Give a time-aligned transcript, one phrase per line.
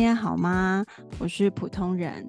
[0.00, 0.82] 天好吗？
[1.18, 2.26] 我是普通人。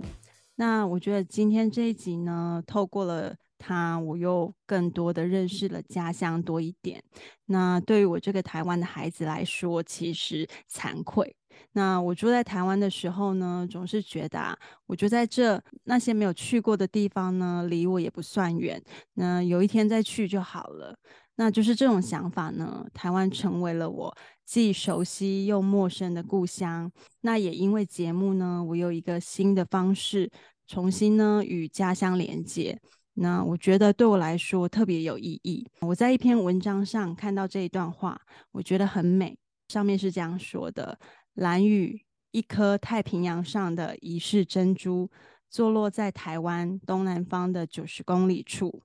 [0.55, 7.01] 那我觉得今天这一集呢，透过了他，我又更多的认识了家乡多一点。
[7.45, 11.33] 那对于我这个台湾的孩子来说，其实惭愧。
[11.71, 18.81] 那我住在台湾的时候呢，总是觉得啊，我就在这那些没有去过的地方呢，离我也不算远。
[19.13, 20.93] 那有一天再去就好了。
[21.35, 26.91] 那就是这种想法呢，台湾成为了我既熟悉又陌生的故乡。
[27.21, 30.29] 那也因为节目呢，我有一个新的方式，
[30.67, 32.79] 重新呢与家乡连接。
[33.13, 35.67] 那我觉得对我来说特别有意义。
[35.81, 38.21] 我在一篇文章上看到这一段话，
[38.51, 39.37] 我觉得很美。
[39.69, 40.97] 上面是这样说的。
[41.35, 45.09] 蓝屿，一颗太平洋上的遗世珍珠，
[45.49, 48.81] 坐落在台湾东南方的九十公里处。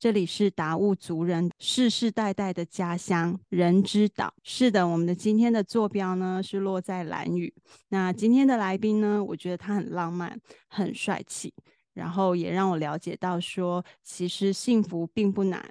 [0.00, 4.32] 这里是达悟族人世世代代的家乡，人之岛。
[4.42, 7.52] 是的，我们的今天的坐标呢是落在兰屿。
[7.90, 11.52] 那今天的来宾呢，我觉得他很浪漫，很帅气，
[11.92, 15.62] 然后也让我了解到说，其实幸福并不难。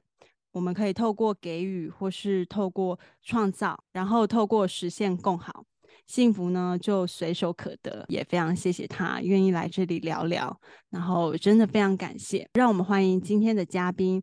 [0.51, 5.65] 我们可以透过给予，或是透过创造，然后透过实现共好。
[6.09, 12.49] 幸福呢，就随手可得，也非常谢谢他愿意来这里聊聊，然后真的非常感谢。
[12.53, 14.19] 让我们欢迎今天的嘉宾，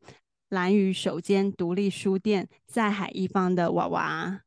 [0.48, 4.41] 兰屿首间独立书店在海一方的娃娃。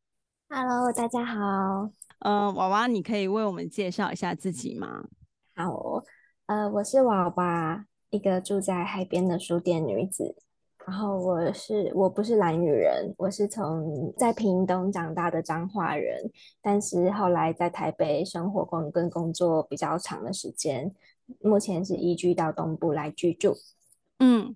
[0.50, 1.90] Hello，大家好。
[2.20, 5.06] 呃，娃娃，你可以为我们介绍一下自己吗？
[5.56, 6.04] 好，
[6.48, 10.36] 呃，我是娃娃，一个住在海边的书店女子。
[10.90, 16.20] 然后我是我不是兰屿人，我是从在屏东长大的彰化人，
[16.64, 20.92] 但是后来在台北生活工跟工作比较长的时间，
[21.42, 23.56] 目前是移居到东部来居住。
[24.18, 24.56] 嗯，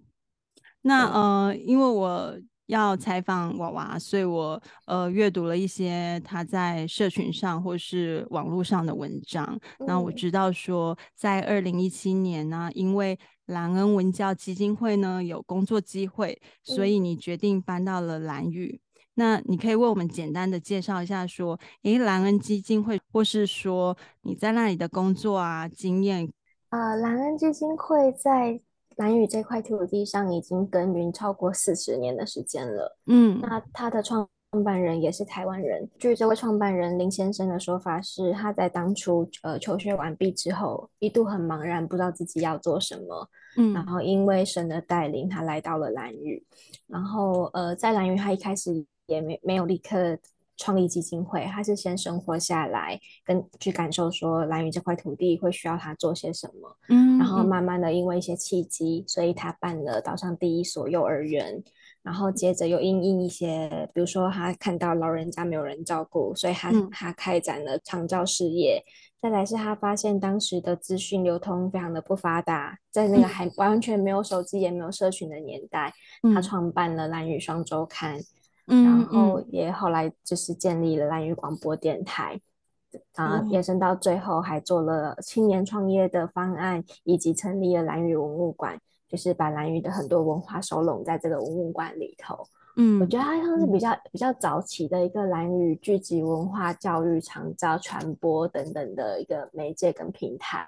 [0.82, 2.36] 那呃，因为我。
[2.68, 9.60] 要采访娃娃，所以我呃阅读了一些他在社群上或是网络上的文章。
[9.80, 18.80] 那、嗯、我知道说，在二零一七年呢，因为兰恩文教基金会呢有工作机会，所以你决定搬到了兰屿。
[18.80, 18.80] 嗯、
[19.16, 26.32] 那你可以为我们简单的介绍一下说，诶，兰恩基金会，或是说你在那里的工作啊经验？
[26.70, 28.62] 呃，兰恩基金会在。
[28.98, 32.98] 兰屿这块土地上已经耕耘超过四十年的时间了。
[33.08, 34.28] 嗯，那他的创
[34.64, 35.90] 办人也是台湾人。
[35.98, 43.28] 据这位创办人林先生的说法是，他在当初呃求学完毕之后，一度很茫然，不知道自己要做什么。
[43.58, 46.44] 嗯，然后因为神的带领，他来到了蓝屿。
[46.88, 50.18] 然后呃，在蓝屿，他一开始也没没有立刻。
[50.58, 61.64] 创立基金会，他是先生活下来，跟去感受说蓝屿这块土地会需要他做些什么，嗯，然后慢慢的因为一些契机，所以他办了岛上第一所幼儿园，
[62.02, 68.84] 然后接着又因应一些，比如说他看到老人家没有人照顾，所以他、嗯、他开展了长照事业，
[69.20, 78.22] 再来是他发现当时的资讯流通非常的不发达，在那个还完全没有手机也没有社群的年代，嗯、他创办了蓝屿双周刊。
[78.68, 82.40] 嗯，然后也后来就是建立了蓝屿广播电台，
[83.16, 88.80] 啊、嗯，延伸到最后还做了青年创业的方案，以及成立了蓝屿文物馆，
[89.10, 92.44] 就是把蓝屿的很多文化收拢在这个文物馆里头。
[92.76, 100.68] 嗯，我觉得它像是比较比较早期的一个蓝屿聚集文化教育、长照传播等等的一个媒介跟平台。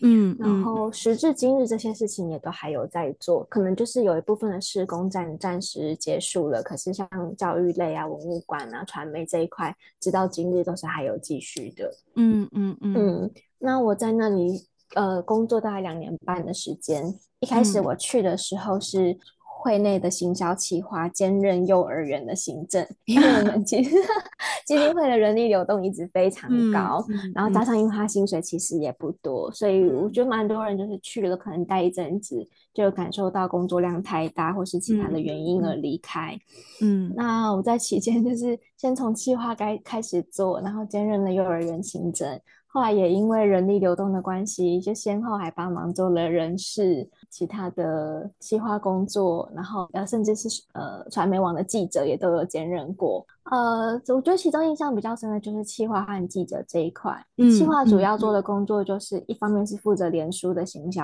[0.00, 11.90] 嗯，然后时至今日，这些事情也都还有在做，可能就是有一部分的施工暂暂时结束了，可是像教育类啊、文物馆啊、传媒这一块，直到今日都是还有继续的。
[12.16, 13.30] 嗯嗯嗯嗯。
[13.58, 19.16] 那我在那里呃工作大概两年半的时间，一开始我去的时候是。
[19.64, 23.96] 会内的行销企划兼任幼儿园的行政，因为我们 其实
[24.66, 36.38] 基金会的人力流动一直非常高，嗯、然后加上因为他薪水其实也不多，嗯、所以我觉得蛮多人就是去了可能待一阵子，就感受到工作量太大或是其他的原因而离开。
[36.82, 42.38] 嗯，那我在期间就是先从企划该开始做，然后兼任了幼儿园行政。
[42.66, 53.26] 后来也因为人力流动的关系，就先后还帮忙做了人事、其他的企划工作，然后呃，甚至是呃传媒网的记者也都有兼任过。
[53.50, 57.12] 呃，我觉得其中印象比较深的就是企划和记者这一块。
[57.36, 61.02] 嗯，企划主要做的工作就是一方面是负责脸书的行销，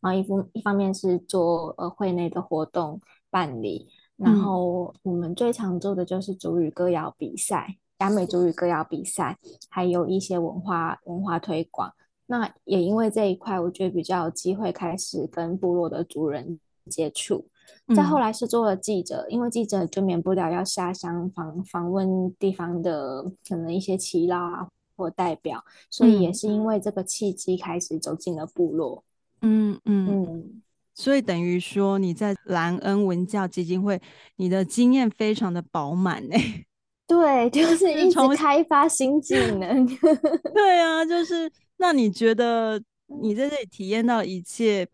[0.00, 3.86] 然后一方一方面是做呃会内的活动办理，
[4.16, 7.76] 然后我们最常做的就是主语歌谣比赛。
[7.98, 9.36] 亚美主语歌谣比赛，
[9.70, 11.92] 还有一些文化文化推广。
[12.30, 17.48] 那也因为这一块，我觉得比较有机会开始跟部落的族人接触。
[17.94, 29.02] 再后来是做了记者，嗯、因为记者就免不了要下乡访访问地方的可能一些耆老啊，或代表，所以也是因为这个契机开始走进了部落。
[29.42, 30.62] 嗯嗯嗯，
[30.94, 34.00] 所以等于说你在兰恩文教基金会，
[34.36, 36.36] 你的经验非常的饱满呢。
[37.06, 39.86] 对，就是一直开发新技能。
[40.54, 44.86] 对啊，就是那你觉得你在这里体验到一切，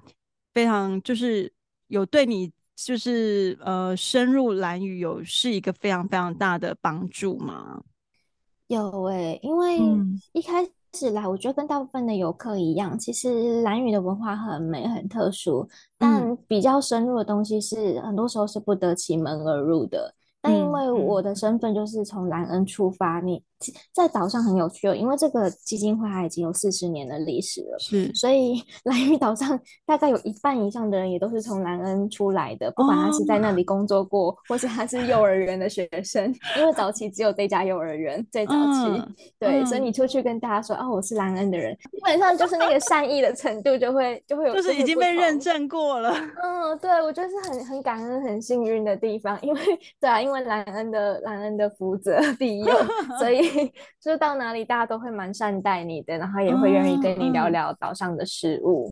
[0.52, 1.52] 非常就是
[1.88, 7.82] 有对你就是呃深入兰屿有是一个非常非常大的帮助吗？
[8.68, 9.78] 有诶、欸，因为
[10.32, 20.14] 一开始来，我觉得跟大部分的游客一样，其实蓝屿的文化很美很特殊，但比较深入的东西是很多时候是不得其门而入的。
[20.44, 21.24] 但因为我。
[21.24, 23.42] 的身份就是从兰恩出发，你
[23.94, 36.26] 在岛上很有趣哦，因为这个基金会它已经有四十年的历史了，是，所以 兰屿岛上大概有一半以上的人也都是从兰恩出来的，不管他是在那里工作过，哦、或是他是幼儿园的学生，
[36.58, 46.12] 因为早期只有这家幼儿园最早期，嗯、对，嗯、所以你出去跟大家说哦，我是兰恩的人，基本上就是那个善意的程度就会就会有，就是已经被认证过了，
[46.42, 49.60] 嗯，对，我觉得是很很感恩很幸运的地方，因为
[49.98, 52.72] 对啊，因为兰恩的兰恩的福泽 庇佑，
[53.18, 53.42] 所以。
[54.00, 58.90] 就是到哪里大家都会蛮善待你的，然后也会愿意跟你聊聊岛上的事物。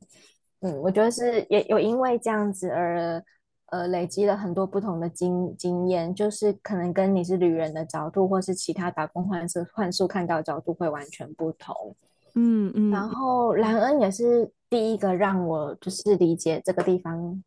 [0.60, 3.22] 嗯，嗯，我觉得是也有因为这样子而
[3.66, 11.94] 呃累积了很多不同的经经验，就是可能跟你是旅人的角度，或是其他打工换宿换宿看到的角度会完全不同。
[12.34, 12.90] 嗯嗯。
[12.90, 17.42] 然后兰恩也是第一个让我就是理解这个地方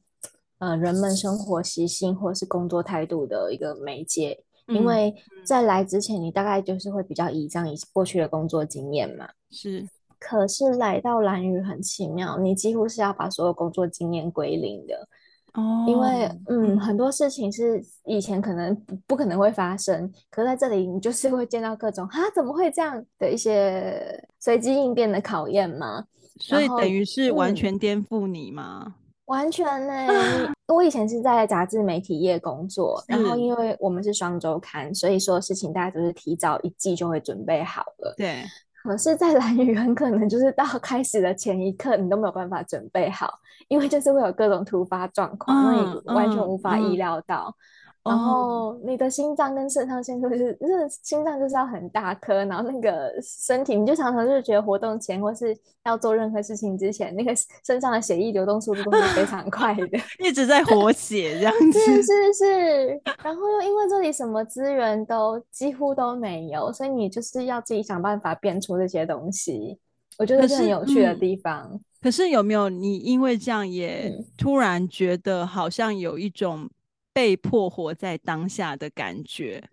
[0.66, 4.42] 呃人们生活习性或是工作态度的一个媒介。
[4.68, 5.14] 因为
[5.46, 9.30] 在来之前，你大概就是会比较倚仗以过去的工作经验嘛。
[9.52, 15.08] 是，可是来到蓝宇很奇妙，你几乎是要把所有工作经验归零的。
[15.54, 15.86] 哦。
[15.88, 26.04] 因为嗯，很多事情是以前可能不不可能会发生，可是在这里你就是会见到各种哈怎么会这样的一些随机应变的考验嘛。
[26.40, 28.84] 所以等于是完全颠覆你嘛？
[28.88, 28.94] 嗯
[29.26, 29.94] 完全呢、
[30.48, 38.14] 欸，我以前是在杂志媒体业工作，然后因为我们是双周刊，所以说事情大家都是提早一季就会准备好了。
[38.18, 38.44] 对，
[38.84, 47.48] 可是，在蓝宇很可能就是到开始的前一刻，你都没有办法准备好，因为就是会有各种突发状况，那、嗯、你完全无法意料到。
[47.48, 57.34] 嗯嗯然后你的心脏跟肾上腺素就是，那心脏就是要很大颗，然后那个身体你就常常就是觉得活动前或是要做任何事情之前，那个
[57.66, 61.80] 身上的血液流动速度都是非常快的， 一直在活血这样 子。
[61.80, 69.80] 是是是，然后又因为这里什么资源都几乎都没有，所以你就是要自己想办法变出这些东西。
[70.20, 71.68] 我觉得是很有趣的地方。
[71.70, 76.70] 可是，嗯，可是有没有你因为这样也突然觉得好像有一种。
[77.16, 79.64] 被迫活在当下的感觉，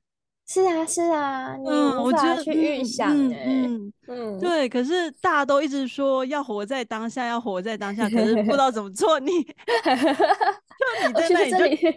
[0.47, 4.69] 是啊，是啊，你无法去预想，欸，嗯嗯，嗯，对。
[4.69, 9.19] 可是大家都一直说要活在当下，要活在当下，可是不知道怎么做。
[9.19, 9.91] 你， 就
[11.09, 11.97] 你在那里就， 对，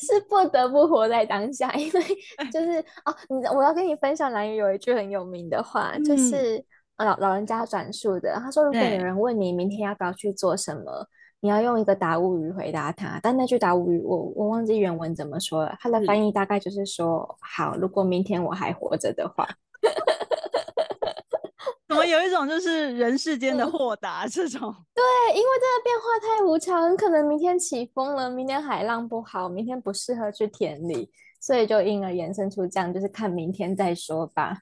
[0.00, 2.02] 是不得不活在当下，因为
[2.50, 6.60] 就是哦，你我要跟你分享，兰屿有一句很有名的话，嗯，就是
[6.98, 8.34] 老老人家转述的。
[8.40, 11.08] 他说，如果有人问你明天要不要去做什么。
[11.44, 15.76] 你要用一个达悟语回答他，但那句达悟语我我忘记原文怎么说了。
[15.78, 19.46] 他的翻译大概就是说：好，如果明天我还活着的话，
[21.86, 24.74] 怎么有一种就是人世间的豁达这种？
[24.96, 34.60] 对，因为真的变化太无常，很可能明天起风了，明天海浪不好，明天不适合去田里，所以就因而延伸出这样，就是看明天再说吧。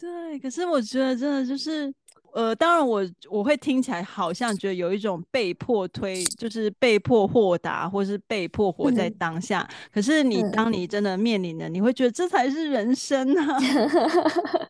[0.00, 1.92] 对，可是我觉得真的就是。
[2.36, 9.66] 呃，当然我我会听起来好像觉得有一种被迫推，就是被迫豁达，或是被迫活在当下。
[9.70, 13.58] 嗯、可是你当你真的面临了，嗯、你会觉得这才是人生啊！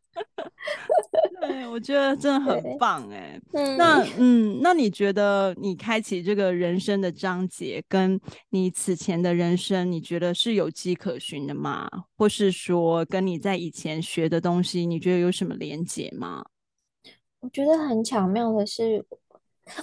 [1.41, 3.41] 对，我觉得真的很棒哎。
[3.77, 8.21] 那嗯，那你觉得你开启这个人生的章节，跟
[8.51, 11.89] 你此前的人生，你觉得是有迹可循的吗？
[12.17, 16.45] 或是说跟你在以前学的东西，你觉得有什么连结吗？
[17.47, 19.07] 我觉得很巧妙的是，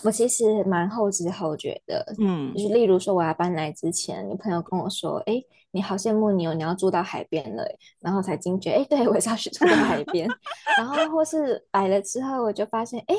[0.04, 5.42] 我其实蛮后知后觉的，嗯，就是例如说我要搬来之前，你朋友跟我说，哎，
[5.72, 7.66] 你好羡慕你哦，你要住到海边了，
[8.02, 10.28] 然后才惊觉，哎，对，我也是要去住到海边，
[10.78, 13.16] 然后或是来了之后，我就发现，哎。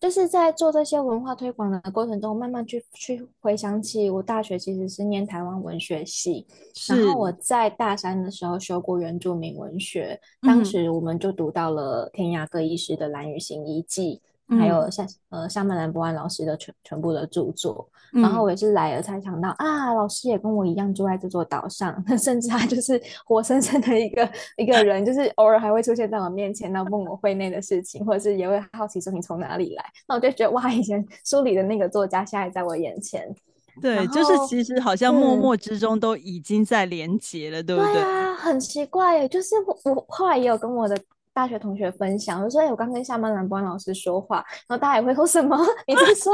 [0.00, 6.46] 就是在做这些文化推广的过程中，慢慢去去回想起我大学其实是念台湾文学系，
[6.88, 14.22] 然后我在大三的时候修过原住民文学，当时我们就读到了天涯各医师的《蓝雨行医记》，
[14.58, 33.32] 还有像呃夏曼兰博安老师的全全部的著作，然后我也是来了才想到啊，老师也跟我一样住在这座岛上， 甚至他就是活生生的一个一个人，就是偶尔还会出现在我面前，然后问我会内的事情，或者是也会好奇说你从哪里来，那我就觉得哇，以前书里的那个作家现在在我眼前，
[33.80, 37.92] 对，就是其实好像默默之中都已经在连结了，嗯、对不对？
[37.94, 40.98] 对啊，很奇怪耶，就是我我后来也有跟我的。
[41.32, 45.56] 大学同学分享，我说：“哎，我刚跟夏曼兰博安老师说话，然后大家也会说什么？
[45.86, 46.32] 你在 说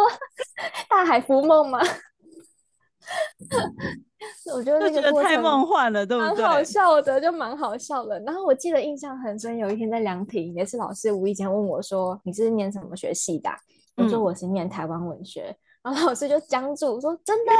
[0.88, 1.78] 大海浮梦吗？”
[4.52, 6.42] 我觉得那个太梦幻了，对不对？
[6.42, 8.18] 蛮好笑的，就蛮好笑的。
[8.20, 13.48] 然后我记得印象很深，有一天在凉亭，也是老师无意间问我说：“你是念什么学系的？”
[13.96, 15.56] 我说：“我是念台湾文学。
[15.82, 17.52] 嗯”然后老师就僵住，说：“真的？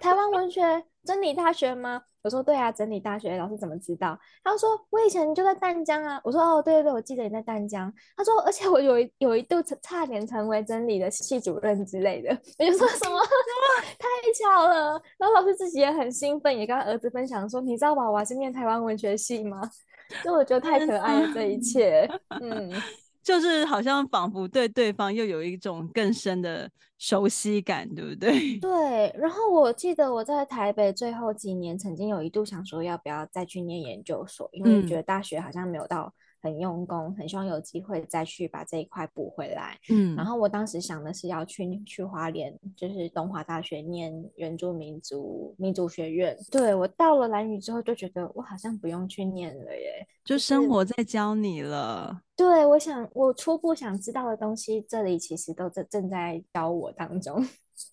[0.00, 0.62] 台湾文学
[1.04, 4.18] 真理大学吗？”我说对啊，真理大学老师怎么知道？
[4.44, 6.20] 他说我以前就在淡江啊。
[6.22, 7.92] 我说哦，对对对，我记得你在淡江。
[8.16, 12.30] 他说，而且我有一有一度差点成为真理的系主任之类的。
[12.58, 13.18] 我就说什么
[13.98, 14.06] 太
[14.40, 15.00] 巧了。
[15.18, 19.60] 然后老师自己也很兴奋，也跟他儿子分享说，你知道吧，我还是念台湾文学系吗？
[20.24, 22.08] 就我觉得太可爱了，这一切，
[22.40, 22.70] 嗯。
[23.22, 28.58] 就是好像仿佛对对方又有一种更深的熟悉感，对不对？
[28.60, 29.14] 对。
[29.18, 36.12] 然后我记得我在台北最后几年，曾经有一度想说要不要再去念研究所，因为觉得大学好像没有到。
[36.42, 39.78] 很用功，很希望有机会再去把这一块补回来。
[39.88, 46.36] 嗯，然后我当时想的是要去去花莲，就是东华大学念原住民族民族学院。
[46.50, 52.20] 对，我到了兰屿之后，就觉得我好像不用去念了耶，就生活在教你了。
[52.34, 57.40] 对，我想我初步想知道的东西，这里其实都正正在教我当中。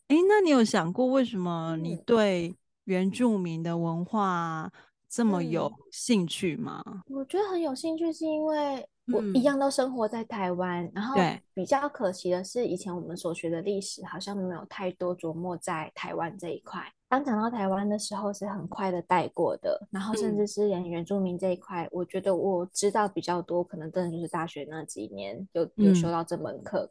[0.07, 4.71] 哎，那你有想过为什么你对原住民的文化？
[5.09, 6.83] 这么有兴趣吗？
[6.85, 11.15] 嗯，我觉得很有兴趣，是因为我一样都生活在台湾，嗯，然后
[11.55, 16.81] 比较可惜的是，以前我们所学的历史好像没有太多琢磨在台湾这一块。
[17.07, 26.87] 当讲到台湾的时候，是很快的带过的，然后甚至是连原住民这一块，嗯，我觉得我知道比较多，可能真的就是大学那几年有有修到这门课。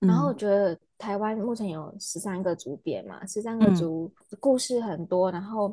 [0.00, 5.72] 嗯，然后我觉得台湾目前有十三个族别嘛，十三个族故事很多，然后。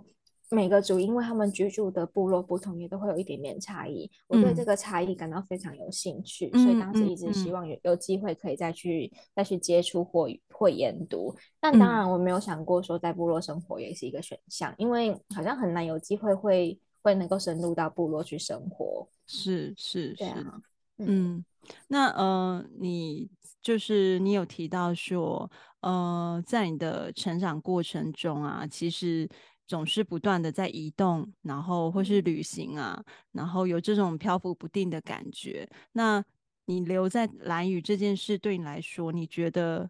[0.50, 4.10] 每个族因为他们居住的部落不同，也都会有一点点差异。
[4.28, 11.36] 我对这个差异感到非常有兴趣，嗯、所以当时一直希望有有机会可以再去再去接触或或研读。
[11.60, 19.06] 但当然我没有想过说在部落生活也是一个选项，因为好像很难有机会会会能够深入到部落去生活。
[19.26, 20.62] 是是是，啊、
[21.00, 21.44] 嗯，
[21.90, 23.30] 那呃，你
[23.62, 25.52] 就是你有提到说，
[25.82, 29.28] 呃，在你的成长过程中啊，其实。
[29.68, 35.70] 总是不断的在移动，然后或是旅行啊，然后有这种漂浮不定的感觉。
[35.92, 36.24] 那
[36.66, 39.90] 你留在蓝屿这件事对你来说，你觉得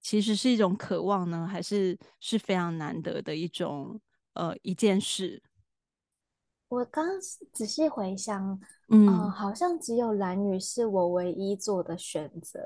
[0.00, 3.98] 其实是一种渴望呢，还是是非常难得的一种
[4.34, 5.42] 呃一件事？
[6.68, 7.06] 我刚
[7.52, 12.60] 仔细回想，嗯、呃，好像只有蓝屿是我唯一做的选择，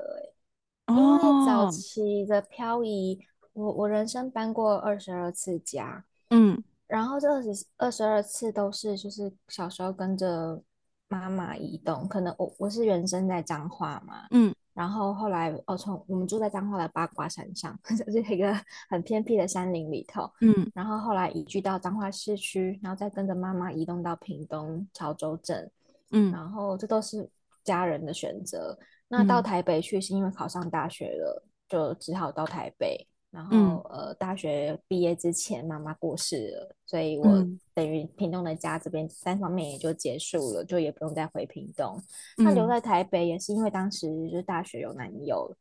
[0.87, 3.21] 哎，因为早期的漂移，
[3.53, 6.05] 我我人生搬过二十二次家。
[6.31, 10.63] 嗯，然后这二十二十二次都是就是小时候跟着
[11.09, 18.55] 妈妈移动，可能我我是原生在彰化嘛，嗯，然后后来哦从我们住在彰化的八卦山上， 就是一个
[18.91, 25.71] 很偏僻的山林里头，嗯，然后后来移居到彰化市区，然后再跟着妈妈移动到屏东潮州镇，
[26.11, 27.29] 嗯，然后这都是
[27.65, 28.79] 家人的选择。
[29.09, 33.09] 那到台北去是因为考上大学了，就只好到台北。
[33.31, 42.01] 然后，嗯、呃，大学毕业之前，妈妈过世了，所以我等于屏东的家这边三方面也就结束了，就也不用再回屏东。
[42.39, 45.55] 那、嗯、留在台北也是因为当时就是大学有男友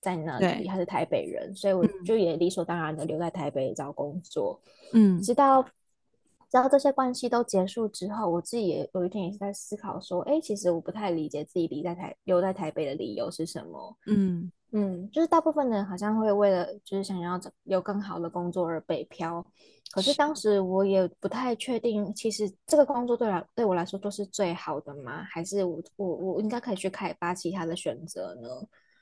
[0.00, 4.58] 在那里，他是台北人，所以我就也理所当然的留在台北找工作。
[4.94, 5.62] 嗯，直到
[6.50, 13.96] 直到这些关系都结束之后，我自己也有一天也是在思考说，哎，其实我不太理解自己离在台留在台北的理由是什么。
[14.06, 14.50] 嗯。
[14.72, 19.44] 嗯，就是大部分人好像会为了就是想要有更好的工作而北漂，
[19.90, 25.24] 可是当时我也不太确定，其实这个工作对来对我来说都是最好的吗？
[25.24, 28.48] 还是我我我应该可以去开发其他的选择呢？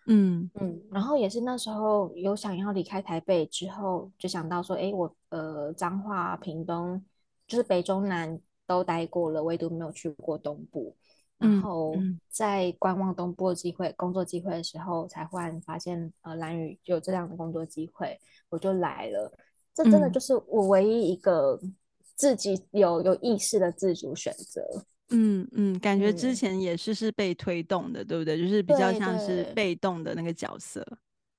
[0.06, 7.04] 嗯嗯，然后也是那时候有想要离开台北之后，就想到说，哎，我呃彰化、屏东，
[7.48, 10.94] 就是北中南都待过了，唯独没有去过东部。
[11.38, 11.94] 然后
[12.28, 19.32] 在观望东部的机会、工作机会的时候，才忽然发现呃蓝宇有这样的工作机会，我就来了。
[19.72, 21.56] 这真的就是我唯一一个
[22.16, 24.60] 自己有有意识的自主选择。
[25.10, 28.36] 嗯嗯，感觉之前也是是被推动的，嗯、对不对？
[28.36, 30.84] 就是比较像是被动的那个角色。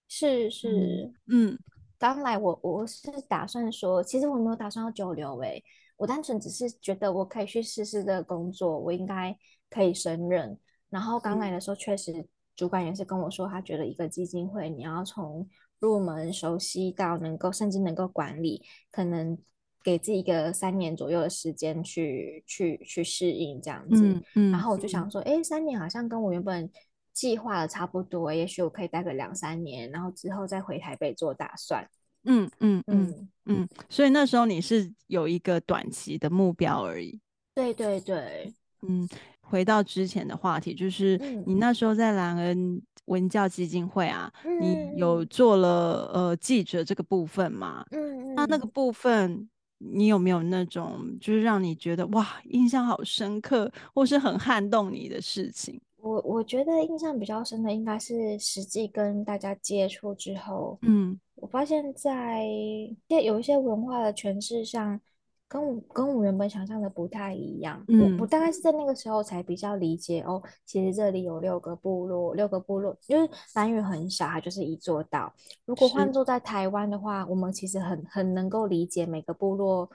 [0.08, 1.60] 是是，嗯，
[1.98, 5.64] 刚来我我是打算说，其实我没有打算要久留诶、欸，
[6.00, 9.38] 我单纯只是觉得我可以去试试这个工作，我应该
[9.70, 10.58] 可以胜任。
[10.90, 12.26] 然后刚来的时候，确实
[12.56, 15.48] 主管也是跟我说，他觉得一个基金会你要从
[15.80, 19.38] 入门熟悉到能够甚至能够管理，可能。
[19.82, 26.70] 给自己一个三年左右的时间去去去适应这样子，嗯嗯、然后我就想说，哎、欸，三年好像跟我原本
[27.14, 31.90] 计划的差不多，也许我可以待个两三年，然后之后再回台北做打算。
[32.26, 37.20] 嗯嗯嗯嗯，所以那时候你是有一个短期的目标而已。
[37.56, 39.08] 对对对，嗯，
[39.42, 47.86] 回到之前的话题，就是你那时候在兰恩文教基金会啊，嗯、你有做了呃记者这个部分吗？
[47.92, 49.50] 嗯，那那个部分。
[49.82, 55.80] 你有没有那种就是让你觉得哇，印象好深刻，或是很撼动你的事情？
[56.02, 62.46] 我我觉得印象比较深的应该是实际跟大家接触之后，嗯，我发现在
[63.08, 65.00] 有一些文化的诠释上。
[65.52, 75.34] 跟我跟我原本想象的不太一样，嗯、我我大概是在那个时候才比较理解哦，其实这里有六个部落，六个部落，因为兰屿很小，它就是一座岛。
[75.66, 79.90] 如果换作在台湾的话，我们其实很很能够理解每个部落。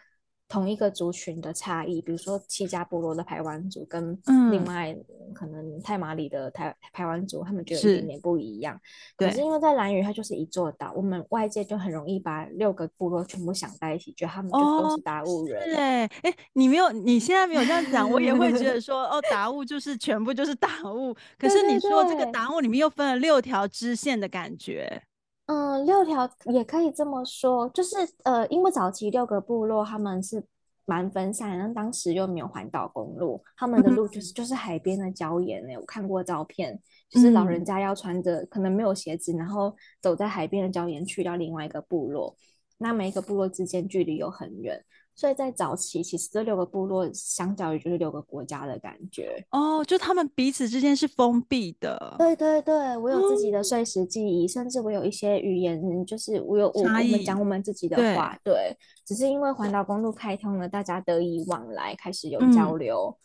[0.47, 4.17] 同一个族群的差异，比如说七家部落的排湾族跟
[4.51, 8.79] 另外、嗯、可能太马里的台排湾族，他们就有一点点不一样。
[9.17, 15.65] 可是因为在兰屿，它就是一座岛，我们外界就很容易把六个部落全部想在一起，觉得他们就都是达悟人。
[15.65, 21.17] 对、哦，哎，你没有，你现在没有这样讲，我也会觉得 说，哦，达悟就是全部就是达悟。
[21.39, 25.03] 可是你说这个达悟里面又分了六条支线的感觉。
[25.47, 30.43] 嗯，六条也可以这么说，就是呃，因为早期六个部落他们是
[30.87, 36.81] 蛮分散，然后当时又没有环岛公路，他们的路就是就是海边的礁岩诶，我看过照片，
[37.11, 42.35] 就是老人家要穿着可能没有鞋子，然后走在海边的礁岩去到另外一个部落，
[42.79, 44.83] 那每一个部落之间距离又很远。
[45.17, 52.17] 所以在早期，其实这六个部落相较于就是六个国家的感觉哦，就他们彼此之间是封闭的。
[52.19, 58.37] 对对对，我有自己的碎石记忆，嗯、甚至我有一些语言，就是我有我我们讲我们自己的话。
[58.43, 63.17] 对，对，只是因为环岛公路开通了，大家得以往来，开始有交流。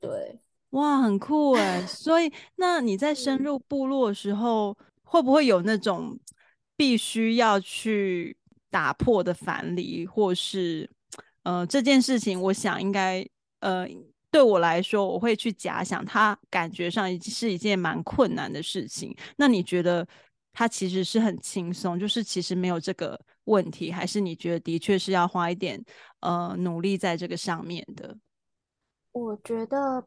[0.00, 1.80] 嗯、对，哇，很酷哎！
[1.86, 6.18] 所以那你在深入部落的时候，嗯、会不会有那种
[6.76, 8.36] 必须要去
[8.70, 10.90] 打破的藩篱，或是？
[11.48, 13.26] 呃，这件事情，我想应该，
[13.60, 13.88] 呃，
[14.30, 19.16] 对我来说，我会去假想，它感觉上是一件蛮困难的事情。
[19.38, 20.06] 那你觉得
[20.52, 25.82] 它其实是很轻松，就是其实没有这个问题，还是你觉得的确是要花一点
[26.20, 28.18] 呃努力在这个上面的？
[29.12, 30.04] 我觉得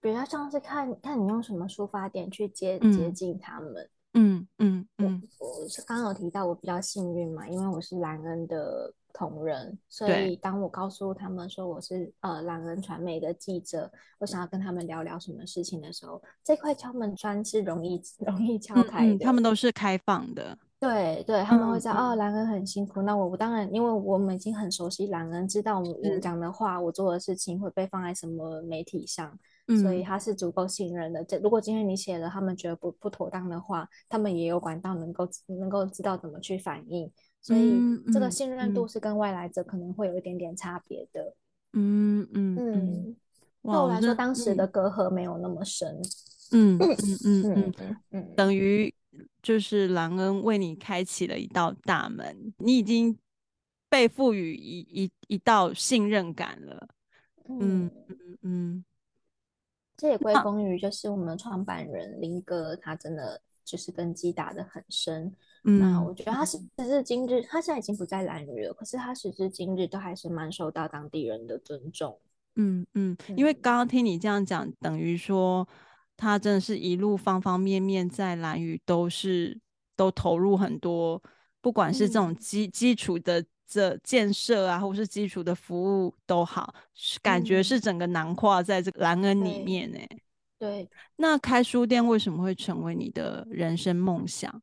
[0.00, 3.90] 比较像是看看你用什么出发点去接、嗯、接近他们。
[4.12, 8.94] 嗯嗯嗯，我是刚刚有提到我比较幸运嘛，因为我是兰恩的。
[9.14, 19.14] 同仁，所以当我告诉他们说我是呃懒人传媒的记者，我想要跟他们聊聊什么事情的时候，这块敲门砖是容易 容易敲开的。
[19.14, 20.58] 嗯嗯，他们都是开放的。
[20.80, 23.00] 对对，他们会知道、嗯、哦，兰恩很辛苦。
[23.02, 31.24] 那我我当然，因为我们已经很熟悉兰恩，知道我们讲的话，我做的事情会被放在什么媒体上，嗯、所以他是足够信任的。
[31.24, 37.10] 这如果今天你写了，他们觉得不不妥当的话，他们也有管道能够能够知道怎么去反应。
[37.44, 37.78] 所以
[38.10, 41.34] 这个信任度是跟外来者可能会有一点点差别的。
[41.74, 43.16] 嗯嗯嗯，
[43.62, 46.00] 对我来说，当时的隔阂没有那么深。
[46.52, 48.94] 嗯嗯嗯嗯嗯，等于
[49.42, 53.18] 就是兰恩为你开启了一道大门，你已经
[53.90, 56.88] 被赋予一一一道信任感了。
[57.46, 58.84] 嗯嗯嗯，
[59.98, 65.34] 这也归功于就是我们创办人林哥，他真的就是根基打得很深。
[65.64, 72.18] 嗯，那我觉得他时至今日，他现在已经不在兰屿了，可是他时至今日都还是蛮受到当地人的尊重。
[72.56, 75.66] 嗯嗯，因为刚刚听你这样讲，等于说
[76.16, 79.58] 他真的是一路方方面面在兰屿都是
[79.96, 81.20] 都投入很多，
[81.60, 86.74] 不管是这种基基础的这建设啊，或是基础的服务都好，
[87.22, 89.98] 感觉是整个囊括在这个兰恩里面呢。
[90.58, 94.62] 对，那开书店为什么会成为你的人生梦想？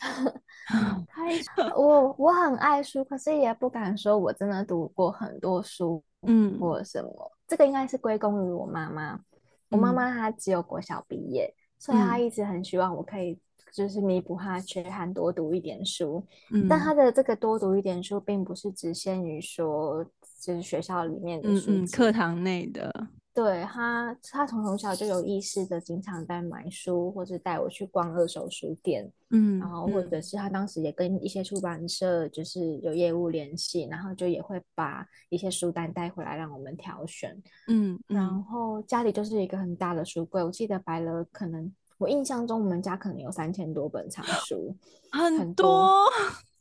[1.76, 7.10] 我我很爱书，可是也不敢说我真的读过很多书，嗯，或什么。
[7.10, 9.14] 嗯、这个应该是归功于我妈妈。
[9.14, 9.22] 嗯、
[9.70, 13.38] 我妈妈她只有国小毕业，所以她一直很希望我可以
[13.72, 16.22] 就是弥补她缺憾，多读一点书。
[16.52, 20.04] 嗯，但她的这个多读一点书，并不是只限于说
[20.42, 23.08] 就是学校里面的书，嗯，课堂内的。
[23.34, 37.30] 对他，他从从小就有意识的经常在买书，或者带我去逛二手书店，嗯，然后或者是他当时也跟一些出版社就是有业务联系，然后就也会把一些书单带回来让我们挑选，
[37.68, 44.74] 嗯，嗯，然后家里就是一个很大的书柜，我记得摆了可能我印象中我们家可能有三千多本藏书，
[45.12, 46.06] 很多。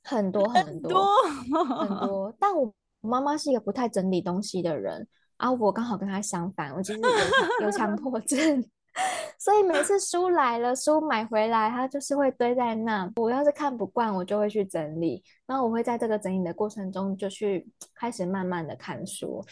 [0.09, 5.05] 很多很多很多，很多， 但我妈妈是一个不太整理东西的人。
[5.37, 8.63] 啊，我刚好跟他相反，我就是有有强 迫症，
[9.37, 13.11] 所以每次书来了，书买回来，他就是会堆在那。
[13.17, 15.23] 我要是看不惯，我就会去整理。
[15.45, 19.43] 然后我会在这个整理的过程中，就去开始慢慢的看书。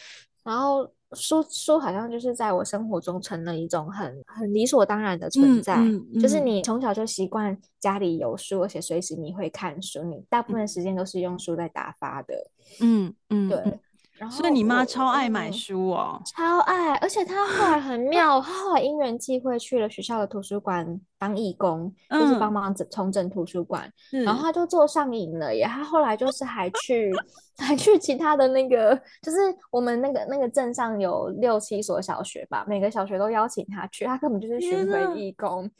[0.42, 12.34] 然后书书好像就是在我生活中成了一种很很理所当然的存在，嗯嗯嗯、就是你从小就习惯家里有书，而且随时你会看书，你大部分时间都是用书在打发的。
[12.80, 13.80] 嗯嗯，对。
[14.18, 25.64] 然后所以你妈超爱买书哦，超爱，而且她后来很妙， 她后来因缘际会去了学校的图书馆当义工，嗯、就是帮忙整重整图书馆，是然后她就做上瘾了耶。
[25.64, 27.12] 她后来就是还去
[27.58, 29.36] 还去其他的那个，就是
[29.70, 35.70] 我们那个那个镇上有六七所小学吧，每个小学都邀请她去，她根本就是巡回义工。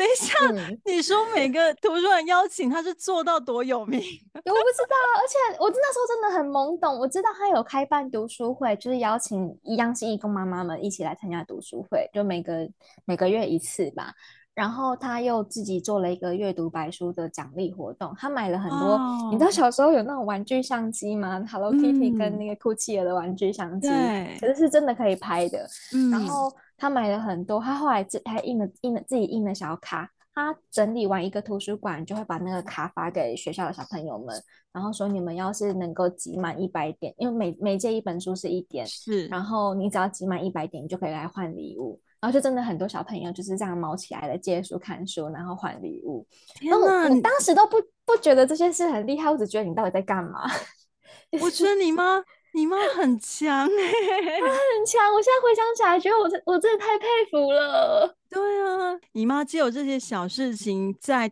[0.00, 4.00] 等一下，嗯、你说每个图书馆邀请他是做到多有名？
[4.32, 6.98] 我不知道，而且我那时候真的很懵懂。
[6.98, 12.66] 我知道他有开办读书会，就是邀请一样是义工妈妈们一起来参加读书会，就每个
[13.04, 14.14] 每个月一次吧。
[14.54, 18.94] 然后他又自己做了一个阅读白书的奖励活动，他买了很多。
[18.94, 25.68] 哦、你知道小时候有那种玩具相机吗？Hello Kitty 跟那个酷企鹅的玩具相机，嗯、可是是真的可以拍的。
[25.92, 26.50] 嗯、然后。
[26.80, 30.10] 他买了很多，他后来自还印了印了自己印了小卡。
[30.32, 42.00] 他整理完一个图书馆，就会把那个卡发给学校的小朋友们，然后说你们要是能够集满一百点，因为每每借一本书是一点，是，然后你只要集满一百点，你就可以来换礼物。
[42.20, 46.26] 然后就真的很多小朋友就是这样卯起来的，借书看书，然后换礼物。
[46.54, 50.48] 天哪，你当时都不不觉得这件事很厉害，我只觉得你到底在干嘛？
[51.42, 52.22] 我觉得你妈。
[52.52, 55.12] 你妈很强 哎、欸，她很强。
[55.14, 58.16] 我现在回想起来，觉得我这我真的太佩服了。
[58.28, 61.30] 对啊，你妈只有这些小事情，在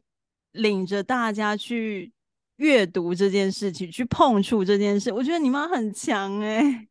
[0.53, 2.13] 领着大家去
[2.57, 5.13] 阅读这件事情，去碰触这件事。
[5.13, 6.88] 我觉得你妈很强哎、欸。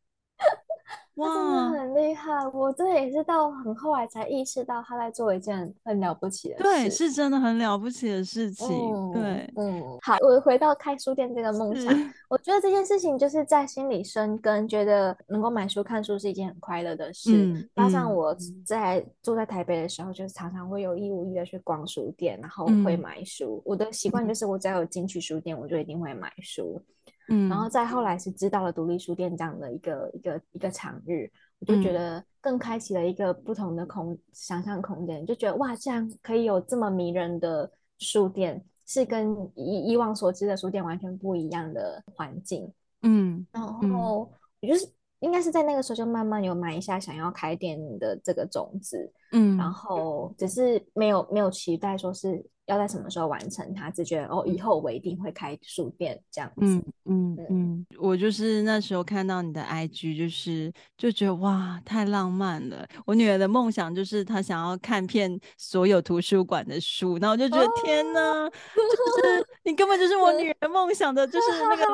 [1.18, 6.62] 他真的很厉害，我这也是到很后来才意识到他在做一件很了不起的事。
[6.62, 8.66] 对，是真的很了不起的事情。
[8.68, 11.92] 嗯、对，嗯，好，我回到开书店这个梦想，
[12.28, 17.30] 我觉得这件事情就是在心里生根，觉得能够买书看书是一件很快乐的事。
[17.34, 23.56] 嗯、加上我在住在台北的时候，就是常常会有意无意的去逛书店，然后会买书。
[23.58, 26.80] 嗯、我的习惯就是，我只要有进去书店，我就一定会买书。
[27.28, 42.72] 嗯，然后再后来是知道了独立书店这样的一个一个一个场域，我就觉得更开启了一个不同的空想象空间，就觉得哇，这样可以有这么迷人的书店，是跟以以往所知的书店完全不一样的环境。
[43.02, 44.28] 嗯，然后
[44.60, 49.12] 我就是应该是在那个时候就慢慢有埋下想要开店的这个种子。
[49.32, 52.44] 嗯，然后只是没有没有期待说是。
[52.68, 53.90] 要在什么时候完成它？
[53.90, 56.56] 只觉得哦，以后我一定会开书店这样子。
[56.60, 62.86] 嗯嗯嗯，嗯我就是那时候看到你的 IG，就是就觉得哇，太浪漫了。
[63.06, 71.84] 我女儿的梦想就是她想要看遍所有图书馆的书，然后我就觉得、哦、天哪，就是你根本就是我女儿梦想的，就是那个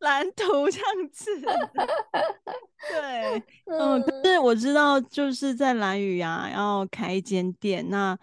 [0.00, 1.30] 蓝 图这样子。
[2.90, 8.16] 对， 嗯，可是我知道就是在蓝屿啊，要开一间店，那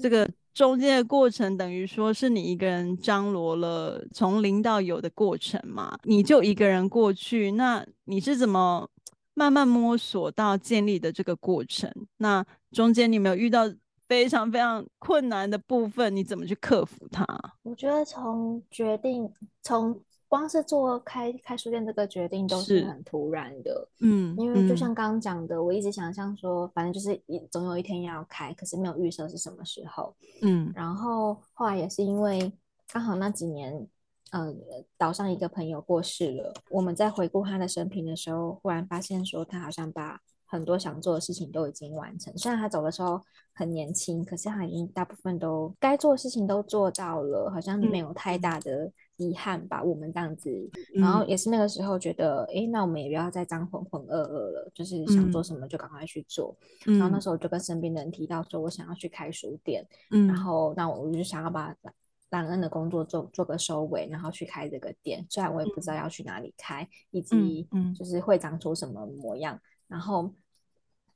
[0.00, 0.26] 这个。
[0.54, 5.98] 中间的过程等于说是你一个人张罗了从零到有的过程嘛？
[6.04, 8.88] 你就一个人过去，那你是怎么
[9.34, 11.90] 慢慢摸索到建立的这个过程？
[12.18, 13.62] 那中间你有没有遇到
[14.06, 16.14] 非常非常困难的部分？
[16.14, 17.26] 你怎么去克服它？
[17.62, 19.98] 我觉得从决定从。
[20.32, 32.50] 光是做开开书店这个决定都是很突然的，嗯，因为就像刚刚讲的，嗯、我一直想象说，反正就是一总有一天要开，可是没有预设是什么时候，嗯，然后后来也是因为
[32.90, 33.86] 刚好那几年，
[34.30, 34.50] 呃，
[34.96, 43.20] 岛上一个朋友过世了，我们在回顾他的生平的时候，忽然发现说他好像把很多想做的事情都已经完成，虽然他走的时候
[43.52, 48.90] 很年轻，可是他已经大部分都该做的事情都做到了，好像没有太大的。
[49.16, 50.50] 遗憾吧，我们这样子，
[50.94, 56.56] 然后也是那个时候觉得，哎、嗯，那我们也不要再这样浑浑噩噩了，就是想做什么就赶快去做。
[56.86, 61.74] 嗯、然后那时候就跟身边的人提到说，我想要去开书店，嗯、然后那我就想要把
[62.30, 65.24] 兰恩的工作做做个收尾，然后去开这个店。
[65.28, 69.54] 虽然我也不知道要去哪里开，以及就是会长出什么模样。
[69.54, 70.32] 嗯、然后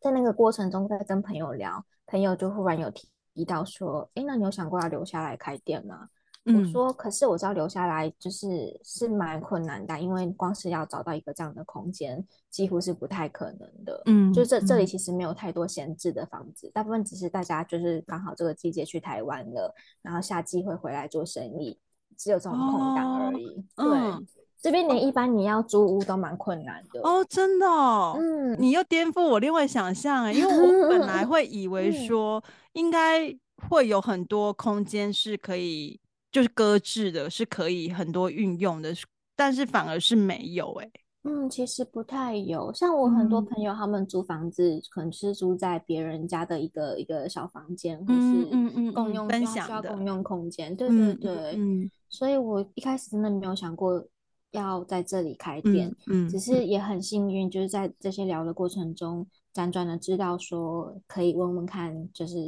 [0.00, 6.08] 在那个过程中，在跟朋友聊，朋友就忽然有提提到说：“哎，那你有想过要留下来开店吗？”
[6.54, 14.00] 我说：“可是我知道留下来就是是蛮困难的，因为光是要找到一个这样的空间，几乎是不太可能的。
[14.06, 21.76] 嗯，就这这里其实没有太多闲置的房子，大部分只是大家就是刚好这个季节去台湾了，然后夏季会回来做生意，
[22.16, 23.64] 只有这种空档而已。
[23.74, 24.26] 对，
[24.62, 27.00] 这边连一般你要租屋都蛮困难的。
[27.00, 28.16] 哦，真的哦。
[28.20, 32.40] 嗯，你又颠覆我另外想象，因为我本来 会以为说
[32.74, 33.36] 应该
[33.68, 35.98] 会有很多空间是可以。”
[36.36, 38.94] 就是搁置的，是可以很多运用的，
[39.34, 40.92] 但是反而是没有哎、欸。
[41.22, 42.70] 嗯，其实不太有。
[42.74, 50.76] 像我很多朋友，他们租房子，嗯、可能是租在别人家的一个一个小房间，或是嗯嗯共用分享需要共用空间。
[50.76, 51.90] 对对对，嗯，嗯。
[52.10, 54.06] 所以我一开始真的没有想过
[54.50, 55.90] 要在这里开店，
[56.28, 59.26] 只是也很幸运，就是在这些聊的过程中。
[59.56, 62.38] 辗转的知道说可以问问看，就是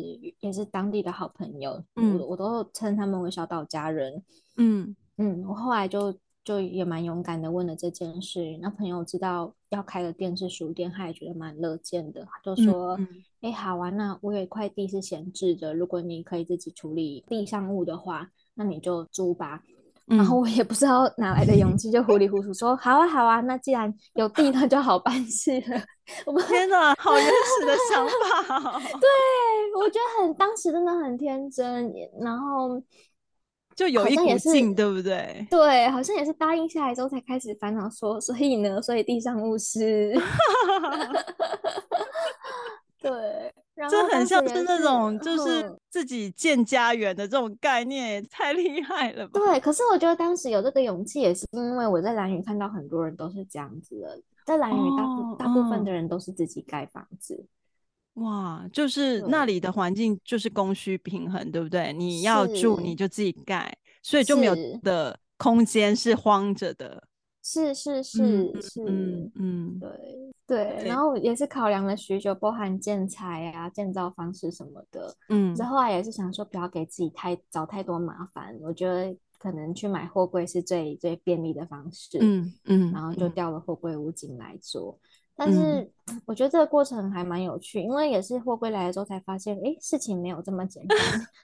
[0.41, 4.23] 也是当地的好朋友，嗯，我我都称他们为小岛家人，
[4.57, 4.95] 嗯。
[5.21, 19.65] 嗯，我后来就就也蛮勇敢的问了这件事，那朋友知道要开的店是书店，他也觉得蛮乐见的，就说，哎、嗯嗯欸，好啊，那我有一块地是闲置的，如果你可以自己处理地上物的话，那你就租吧。
[20.09, 25.83] 然后我也不知道哪来的勇气，就糊里糊涂说好啊好啊，那既然有地，那就好办事了。
[26.25, 28.73] 我天哪，好原始的想法！
[28.99, 29.09] 对，
[29.79, 31.93] 我觉得很当时真的很天真，
[32.23, 32.83] 然后
[33.77, 35.47] 就有一股劲，对不对？
[35.51, 40.13] 对，好像也是答应下来之后才开始烦恼说，所以呢，所以地上物是，
[43.01, 43.53] 对。
[43.89, 49.39] 这很像是那种，就是自己建家园的这种概念，也太厉害了吧？
[49.39, 57.47] 对，可是我觉得当时有这个勇气，也是因为我在蓝屿看到很多人都是这样子的，在蓝屿大部、哦、大部分的人都是自己盖房子。
[58.15, 61.93] 哇，就是那里的环境就是供需平衡，对不对？
[61.93, 67.01] 你要住你就自己盖，所以就没有的空间是荒着的。
[67.51, 69.91] 是是是、嗯、是，嗯嗯，对
[70.47, 84.99] 对，然后也是考量了许久，包含建材啊、建造方式什么的，嗯，之后来也是想说不要给自己太找太多麻烦，我觉得可能去买货柜是最最便利的方式，嗯嗯，然后就调了货柜屋进来做。
[85.39, 85.89] 但是
[86.27, 90.99] 我觉得这个过程还蛮有趣，因为也是货柜来了之后才发现，哎，事情没有这么简单。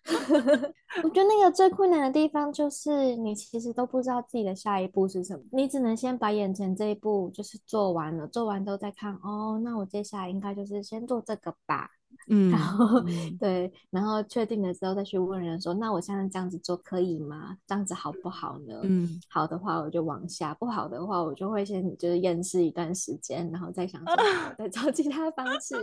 [1.04, 11.88] 我觉得那个最困难的地方就是你其实都不知道自己的下一步是什么，你只能先把眼前这一步就是做完了，做完之后再看，哦，那我接下来应该就是先做这个吧。
[12.28, 17.56] 嗯，然后、嗯、对，然后确定了之后再去问人说，那我现在这样子做可以吗？
[17.66, 18.80] 这样子好不好呢？
[18.82, 24.16] 嗯，好的话我就往下，不好的话我就会先就是验试一段时间，然后再想说
[24.58, 25.74] 再找其他方式。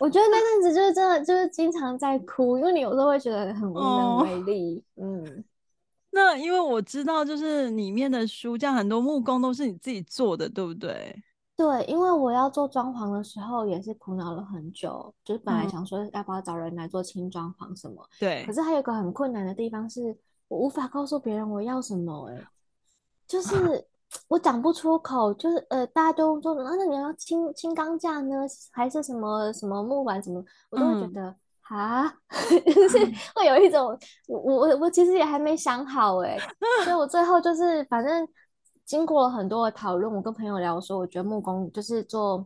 [0.00, 4.82] 我觉得那阵子就是真的就是经常在哭，因为你有时候会觉得很无能为力。
[4.96, 5.44] 哦、嗯，
[6.10, 11.14] 那因为我知道就是里面的书这样很多木工都是你自己做的，对不对？
[11.60, 18.42] 对，因为我要做装潢的时候也是苦恼了很久，就是本来想说要不要找人来做轻装潢什么，对。
[18.46, 20.16] 可是还有个很困难的地方是，
[20.48, 22.42] 我无法告诉别人我要什么，哎，
[23.28, 23.86] 就是
[24.26, 28.36] 我讲不出口，就是呃，大家都说，那那你要轻轻钢架呢，
[28.72, 31.36] 还是什么什么木板什么，我都会觉得
[31.68, 32.08] 啊，
[32.74, 32.98] 就是
[33.34, 33.94] 会有一种，
[34.28, 36.38] 我我我其实也还没想好，哎，
[36.84, 38.26] 所以我最后就是反正。
[38.90, 42.44] 经过了很多的讨论，我跟朋友聊说，我觉得木工就是做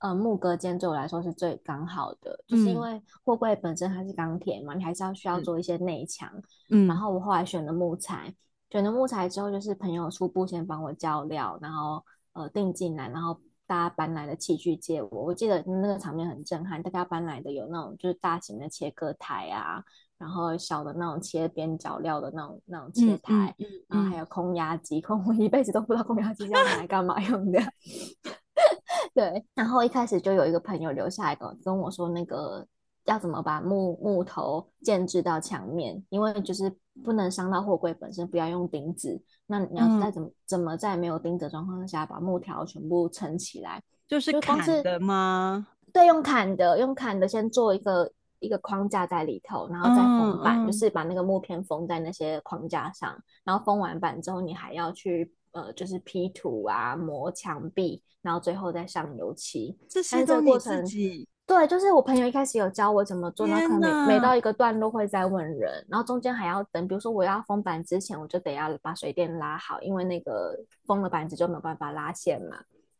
[0.00, 6.30] 呃木隔间，对我来说是最刚好的，嗯、就是因为货柜本身它是钢铁嘛，你还是要需要做一些内墙。
[6.68, 8.34] 嗯，然后我后来选了木材，
[8.68, 12.04] 选了木材之后，就是朋友初步先帮我交料，然后
[12.34, 15.08] 呃订进来，然后大家搬来的器具借我。
[15.08, 19.82] 我记得那个场面很震撼，大家搬来的有那种就是大型的切割台啊。
[20.18, 27.60] 然后小的那种切边角料的那种那种切台，嗯嗯嗯、然后还有空压机，空我一辈子都不知道空压机是拿来干嘛用的。
[29.14, 32.66] 对，然后一开始就有一个朋友留下来跟跟我说，那个
[33.04, 36.74] 要怎么把木木头建制到墙面，因为就是
[37.04, 39.20] 不能伤到货柜本身，不要用钉子。
[39.46, 45.66] 那你要在怎么、嗯、怎么在没有钉子的状况下把木条全部撑起来，就是砍的吗？
[45.92, 48.10] 对，用砍的，用砍的先做一个。
[48.38, 53.16] 一个框架在里头，然后再封板，就是把那个木片封在那些框架上。
[53.44, 59.76] 然后封完板之后，你还要去呃，就是 P 图啊，磨墙壁，然后最后再上油漆。
[59.88, 61.28] 这些都你自己？
[61.46, 66.88] 对，就是我朋友一开始有教我怎么做，那可能每每到一个段落会再问人，然后中间还要等。
[66.88, 72.56] 比如说我要封板之前，我就得要把水电拉好，因为那个封了板子就没有办法拉线嘛。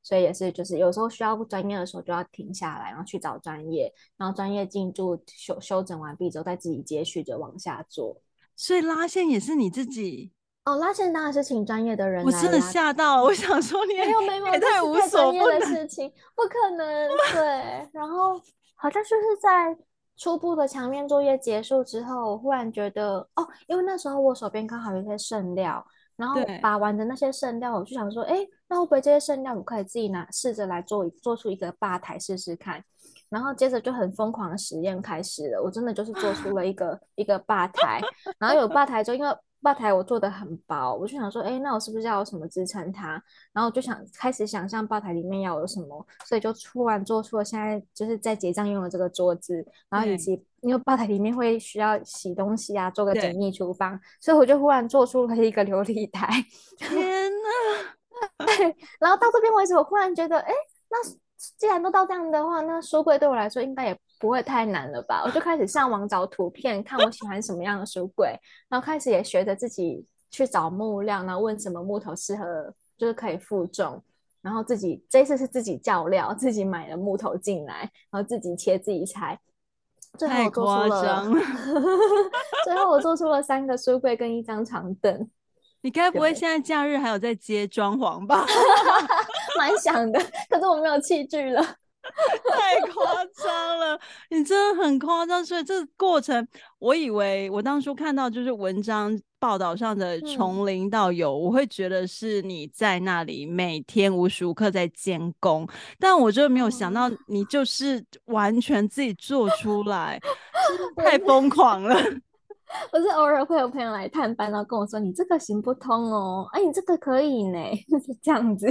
[0.06, 8.16] 所以也是就是有时候需要专业的时候就要停下来，然后去找专业，然后专业进驻修修整完毕之后再自己接续着往下做。
[8.54, 10.30] 所以拉线也是你自己？
[10.64, 12.32] 哦，拉线当然是请专业的人来。
[12.38, 17.08] 我真的吓到，我想说你没有没有，太无所不能的事情，不可能。
[17.32, 18.40] 对，然后
[18.76, 19.76] 好像就是在。
[20.18, 28.36] 初步的墙面作业结束之后，我忽然觉得哦，因为那时候我手边刚好有一些剩料，然后把玩的那些剩料，我就想说，哎，
[28.68, 32.82] 那会不会这些剩料我可以自己拿试着来做做出一个吧台试试看？
[33.28, 38.00] 然后接着就很疯狂的实验开始了，我真的就是做出了一个一个吧台，
[38.38, 39.36] 然后有吧台之后，因为。
[39.66, 43.20] 吧台我做的很薄，我就想说，哎，那我是不是要有什么支撑它？
[43.52, 56.28] 然后我就想开始想象吧台里面要有什么，所以就突然做出了现在就是在结账用的这个桌子，然后以及因为吧台里面会需要洗东西啊，做个简易厨房，所以我就忽然做出了一个琉璃台。
[56.78, 57.28] 天
[58.38, 58.46] 哪！
[58.46, 60.52] 对，然后到这边为止，我忽然觉得，哎，
[60.90, 61.02] 那
[61.58, 63.98] 既然都到这样的话，那书柜对我来说应该也。
[64.18, 65.22] 不会太难了吧？
[65.24, 74.02] 我就开始上网找图片，看我喜欢什么样的书柜，然后开始也学着自己去找木料，然后问什么木头适合，就是可以负重，
[74.42, 79.38] 然后自己这一次是自己叫料，自己买了木头进来，然后自己切自己裁，
[80.18, 81.24] 最后我做出了，
[82.64, 85.28] 最后我做出了三个书柜跟一张长凳。
[85.82, 88.44] 你该不会现在假日还有在接装潢吧？
[89.56, 91.62] 蛮想的，可是我没有器具了。
[92.50, 93.98] 太夸张了，
[94.30, 95.44] 你真的很夸张。
[95.44, 96.46] 所以这个过程，
[96.78, 105.66] 我以为我当初看到就是文章报道上的从零到有，嗯，我会觉得是你在那里每天无时无刻在监工，
[105.98, 110.20] 但我就没有想到你就是完全自己做出来，
[110.96, 111.96] 太疯狂了。
[112.92, 118.66] 我是偶尔会有朋友来探班，然后跟我说：“你这个行不通哦，哎，你这个可以呢。”就 是这样子。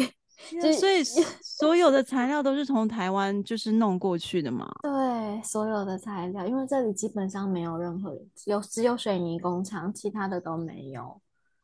[0.78, 1.04] 所以
[1.42, 4.70] 所有的材料都是从台湾就是弄过去的嘛？
[4.84, 11.20] 对，所有的材料，因为这里基本上没有任何有只有水泥工厂，其他的都没有。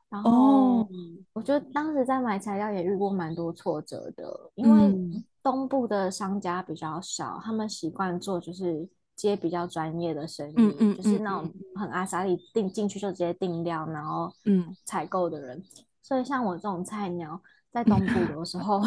[0.09, 0.87] 然后
[1.33, 15.63] 我觉得当时在买材料也遇过蛮多挫折的，因为东部的商家比较少，他们习惯做就是接比较专业的生意，嗯嗯，就是那种很阿莎力订进去就直接定料，然后嗯采购的人。
[16.01, 17.39] 所以像我这种菜鸟。
[17.73, 18.81] 在东部 有时候，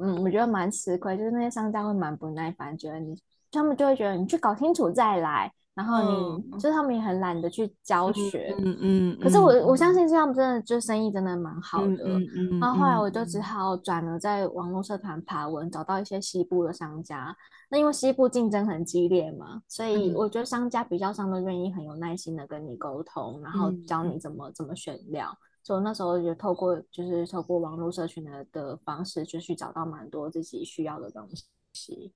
[0.00, 3.16] 嗯，我觉得蛮吃亏，就是那些商家会蛮不耐烦，觉得你，
[3.52, 9.18] 他们就会觉得你去搞清楚再来，然后你，嗯、就是他们也很懒得去教学，嗯嗯，嗯。
[9.20, 12.58] 可是我我相信这样真的就生意真的蛮好的，嗯嗯，嗯。
[12.58, 17.32] 然后后来我就只好转了，在网络社团爬文，找到一些西部的商家。
[17.70, 25.32] 那因为西部竞争很激烈嘛，所以我觉得商家比较上都愿意很有耐心的跟你沟通，然后教你怎么怎么选料。
[25.68, 31.28] 所以那时候就透过就是透过网络社群的的方式，就去找到蛮多自己需要的东
[31.74, 32.10] 西。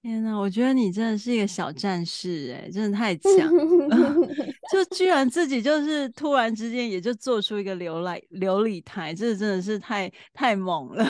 [0.00, 3.50] 天呐，我觉得你真的是一个小战士哎，真的太强！
[4.70, 11.04] 就居然自己就是突然之间也就做出一个流来琉璃台，这真的是太太猛了。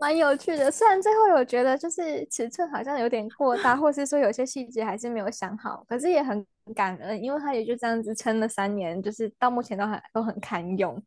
[0.00, 11.00] 蛮有趣的，虽然最后有觉得就是尺寸好像有点过大，或是说有些细节还是没有想好，可是也很感恩，因为他也就这样子撑了三年，就是到目前都还都很堪用。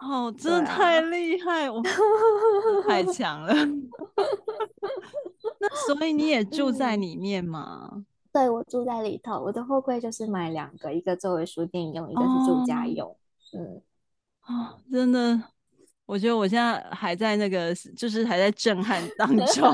[0.00, 1.82] 哦，真的太厉害，啊、我
[2.86, 3.52] 太 强了。
[5.60, 7.90] 那所以你也住在里面吗？
[7.94, 13.08] 嗯、对，我住在里头，我的货柜就是买两个，一个作为书店用，一个是住家用。
[13.08, 13.16] 哦、
[13.54, 13.82] 嗯，
[14.46, 15.42] 哦，真的。
[16.08, 19.68] 我觉得我现在还在那个，就是还在震撼当 中。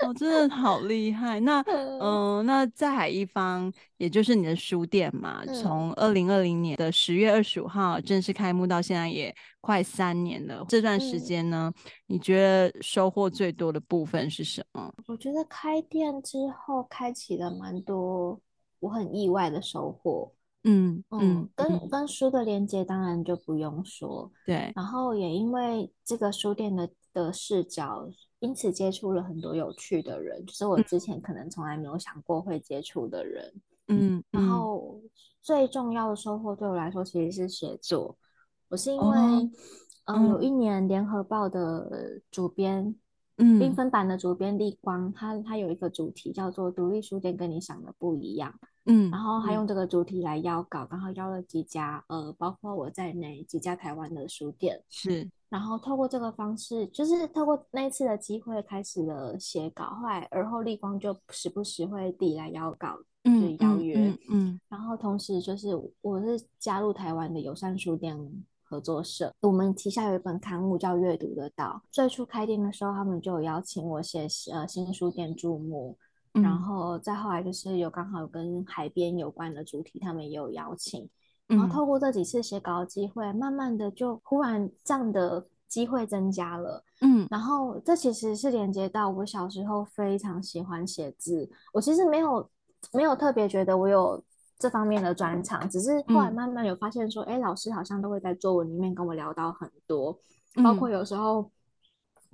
[0.00, 1.40] 我、 哦、真的好厉害。
[1.40, 10.64] 那 嗯、呃，那在海一方，也就是你的书店嘛，从二零二零年的十月二十五号正式开幕到现在也快三年了。
[10.68, 11.72] 这段时间呢，
[12.06, 14.94] 你觉得收获最多的部分是什么？
[15.08, 18.40] 我觉得开店之后开启了蛮多
[18.78, 20.32] 我很意外的收获。
[20.70, 24.70] 嗯嗯，跟跟书的连接当然就不用说，对。
[24.76, 28.06] 然后也因为这个书店的的视角，
[28.40, 33.50] 因此接触了很多有趣的人，就是我之前可能从来没有想过会接触的人。
[33.88, 35.00] 嗯，然后
[35.40, 38.18] 最重要的收获对我来说其实是写作。
[38.68, 39.50] 我是因为，嗯、
[40.04, 42.94] 哦呃，有一年联合报的主编，
[43.38, 48.52] 嗯，缤纷版的主编立光，他他有一个主题叫做“独立书店跟你想的不一样”。
[48.86, 54.82] 嗯，然后他用这个主题来邀稿，然后邀了几家，呃，包括我在内几家台湾的书店。
[54.88, 59.90] 是，然后透过这个方式，就是透过那一次的机会，开始了写稿。
[59.90, 65.68] 后来，而后立光就时不时会递来邀稿，嗯，就、邀约，嗯，嗯，嗯，然后同时就是
[66.00, 68.16] 我是加入台湾的友善书店
[68.68, 71.80] 合作社，我们旗下有一本刊物叫《阅读的岛》。
[71.90, 75.96] 最初开店的时候，他们就有邀请我写呃新书店注目，
[76.34, 81.08] 嗯、然后再后来就是有刚好跟海边有关的主题，他们也有邀请。
[81.46, 86.84] 然后透过这几次写稿的机会，慢慢的就忽然这样的机会增加了。
[87.00, 92.50] 嗯，然后这其实是连接到我小时候非常喜欢写字，我其实没有
[92.92, 94.22] 没有特别觉得我有。
[94.58, 100.18] 这方面的专长，只是后来慢慢有发现说，哎、嗯，老师好像都会在作文里面跟我聊到很多，
[100.56, 101.50] 嗯、包括有时候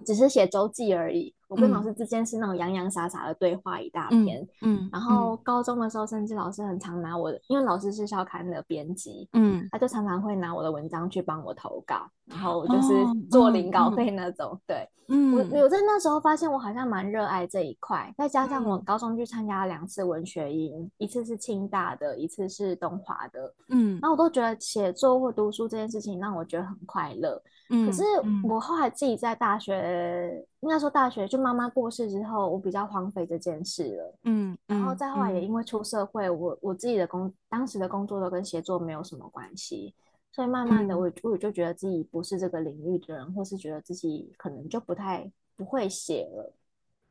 [0.07, 1.35] 只是写周记而已。
[1.55, 12.94] 我跟老师之间是那种洋洋洒洒的对话一大篇，嗯，嗯然后高中的时候，甚至老师很常拿我的，因为老师是校刊的编辑，嗯，他就常常会拿我的文章去帮我投稿，然后就是
[13.30, 14.14] 做领稿费。
[14.14, 15.62] 那种，哦、对，嗯，我。
[15.64, 27.42] 我在那时候发现我好像蛮热爱这一块，再加上我高中去参加了两次文学营，一次是清大的，一次是东华的，嗯，然后我都觉得写作或读书这件事情让我觉得很快乐。
[27.69, 28.03] 可是
[28.43, 34.19] 我后来自己在大学，应该说大学就妈妈过世之后，我比较荒废这件事了。
[34.25, 39.95] 嗯，然后再后来也因为出社会，我我自己的工当时的工作都跟写作没有什么关系，
[40.31, 46.55] 所以慢慢的我我就觉得自己不是这个领域的人，或是觉得自己可能就不太不会写了。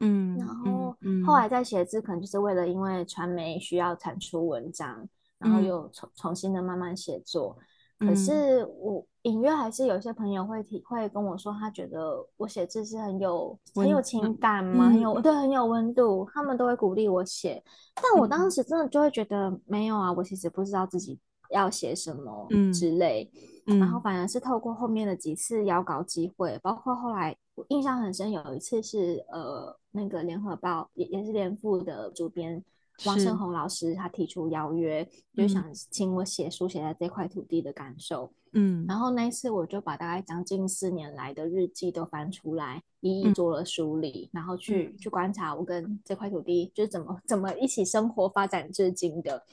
[0.01, 0.95] 嗯，然后
[1.25, 5.07] 后来在写字，可能就是为了因为传媒需要产出文章，
[5.39, 7.57] 然后又重重新的慢慢写作。
[7.99, 17.63] 可是我隐约还是有些朋友会体会跟我说，他觉得我写字是很有很有情感嘛，很有对很有温度，他们都会鼓励我写。
[17.95, 21.17] 但我当时真的就会觉得没有啊，我其实不知道自己
[21.51, 23.31] 要写什么之类。
[23.65, 32.61] 然后反而是透过后面的几次邀稿机会，包括后来我印象很深，有一次是呃那个联合报也也是联副的主编。
[33.05, 38.31] 王胜宏老师他提出邀约，就想请我写书写在这块土地的感受。
[38.53, 49.43] 嗯，然后那一次我就把大概将近四年来的日记都翻出来，一一做了梳理，嗯、然后去、嗯、去观察我跟这块土地就是怎么怎么一起生活发展至今的。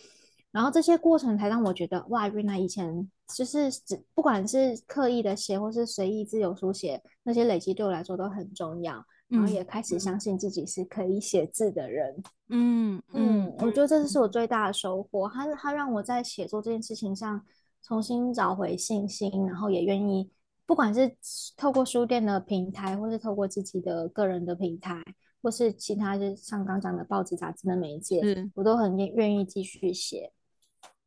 [0.52, 9.02] 然后这些过程才让我觉得，哇，原来以前就是只不管是刻意的写或是随意自由书写，那些累积对我来说都很重要。
[9.30, 12.22] 然后也开始相信自己是可以写字的人。
[12.48, 15.28] 嗯嗯，嗯，我觉得这是我最大的收获。
[15.28, 17.40] 他他让我在写作这件事情上
[17.80, 20.28] 重新找回信心，然后也愿意，
[20.66, 21.16] 不管是
[21.56, 25.00] 透过书店的平台，或是透过自己的个人的平台，
[25.40, 28.20] 或是其他就像刚讲的报纸杂志的媒介，
[28.56, 30.32] 我都很愿愿意继续写。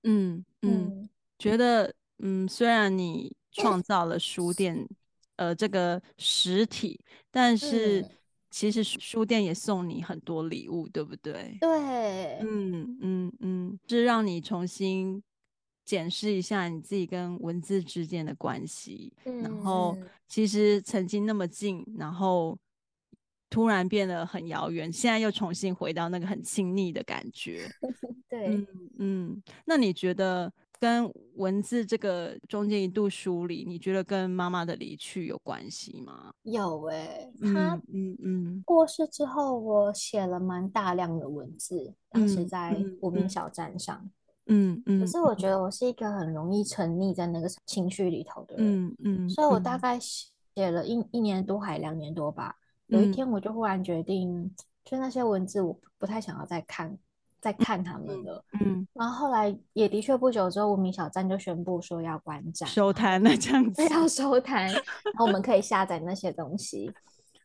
[0.03, 4.87] 嗯嗯，嗯觉得嗯，虽然你创造了书店。
[5.35, 6.99] 呃，这个实体，
[7.31, 8.05] 但是
[8.51, 11.57] 其实书店也送你很多礼物，对不对？
[11.59, 15.21] 对，嗯嗯嗯，是让你重新
[15.83, 22.55] 检视一下你自己跟文字之间的关系，嗯、然后其实曾经那么近，然后
[23.49, 27.67] 突然变得很遥远，现在又重新回到那个很亲密的感觉。
[28.29, 28.67] 对，嗯
[28.99, 30.53] 嗯，那你觉得？
[30.83, 36.33] 跟文字这个中间一度梳理，你觉得跟妈妈的离去有关系吗？
[36.41, 43.97] 有哎、欸，他嗯嗯过世之后，我写了蛮大量的文字，当时在无名小站上，
[44.47, 44.83] 嗯嗯。
[44.85, 52.57] 嗯嗯可是我觉得我是一个很容易沉溺在那个情绪里头的人，嗯所以我大概写了一一年多还两年多吧。
[52.89, 54.53] 嗯、有一天我就忽然决定，
[54.83, 56.97] 就那些文字我不太想要再看。
[57.43, 66.89] 在看他们了，嗯，然后后来也的确不久之后，无名小站就宣布说要关站，收摊了这样子，要收摊，然后我们可以下载那些东西。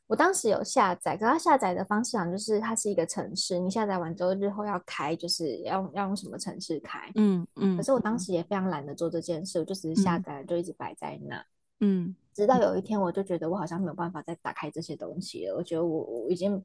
[0.07, 7.77] 我当时有下载，可它下载的方式好像就是它是一个城市，你下载完之后日后要开，就是要要用什么城市开，嗯嗯。
[7.77, 11.45] 可是我当时也非常懒得做这件事，我就只是下载了，就一直摆在那，
[11.81, 12.15] 嗯。
[12.33, 16.65] 直到有一天，我就觉得我好像没有办法再打开这些东西了，我觉得我我已经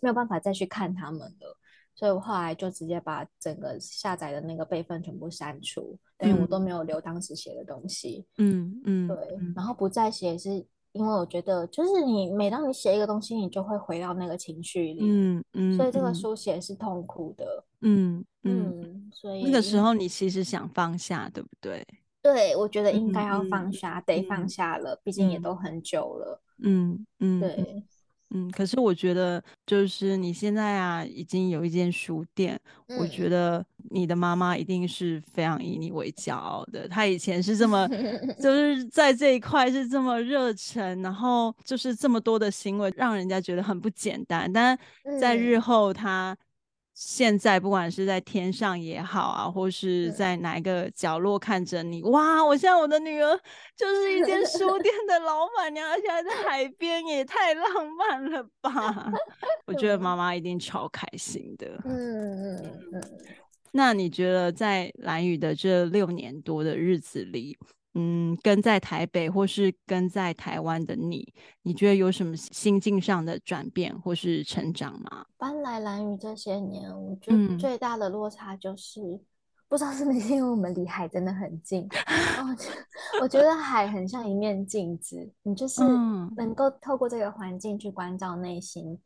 [0.00, 1.56] 没有办法再去看他们了。
[1.98, 8.24] 所以我后来就直接把整个下载的那个备份全部删除，等于我都没有留当时写的东西。
[8.36, 9.16] 嗯嗯，对。
[9.56, 15.00] 然后不再写，是因为我觉得，就是你每当你写一个东西，你就会回到那个情绪里。
[15.02, 15.76] 嗯嗯。
[15.76, 17.64] 所以这个书写是痛苦的。
[17.80, 19.10] 嗯嗯。
[19.12, 21.84] 所以那个时候你其实想放下，对不对？
[22.22, 26.40] 对，我觉得应该要放下，得放下了，毕竟也都很久了。
[26.62, 27.40] 嗯嗯。
[27.40, 27.84] 对。
[28.30, 36.86] 嗯，可是我觉得，就是你现在啊，已经有一间书店，嗯、我觉得你的妈妈一定是非常以你为骄傲的。
[36.86, 37.88] 她以前是这么，
[38.40, 44.52] 就 是在这一块是这么热忱，然后就是这么多的行为，让人家觉得很不简单。
[44.52, 44.78] 但
[45.18, 46.36] 在日后，她
[47.00, 52.44] 现在不管是在天上也好啊，或是在哪一个角落看着你，哇！
[52.44, 53.40] 我现在我的女儿
[53.76, 57.64] 就是一间书店的老板娘，而且还在海边，也太浪
[57.96, 59.12] 漫了吧！
[59.64, 61.68] 我觉得妈妈一定超开心的。
[61.84, 63.02] 嗯嗯嗯。
[63.70, 67.56] 那你觉得在兰宇的这六年多的日子里，
[68.00, 75.26] 嗯，跟在台北或是跟在台湾的你，你觉得有什么心境上的转变或是成长吗？
[75.36, 79.20] 搬来兰屿这些年，我觉得最大的落差就是，嗯、
[79.68, 81.88] 不知道是不是因为我们离海真的很近，
[83.20, 85.82] 我觉得海很像一面镜子，你就是
[86.36, 88.96] 能够透过这个环境去关照内心。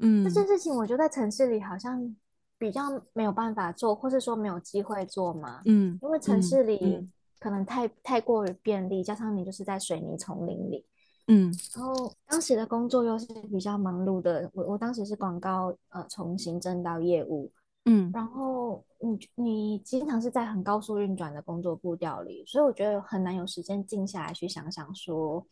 [0.00, 2.16] 嗯，这件事情我觉得在城市里好像
[2.58, 5.62] 比较没有办法做，或是说没有机会做嘛。
[5.64, 7.08] 嗯，因为城市里。
[7.38, 10.84] 可能太太过于便利，加上你就是在水泥丛林里，
[11.28, 17.52] 嗯，然后当时的工作又是比较忙碌的，我我当时是广告呃从行政到业务，
[17.84, 25.46] 嗯，然后你你经常是在很高速运转的工作步调里，所以我觉得很难有时间静下来去想想说，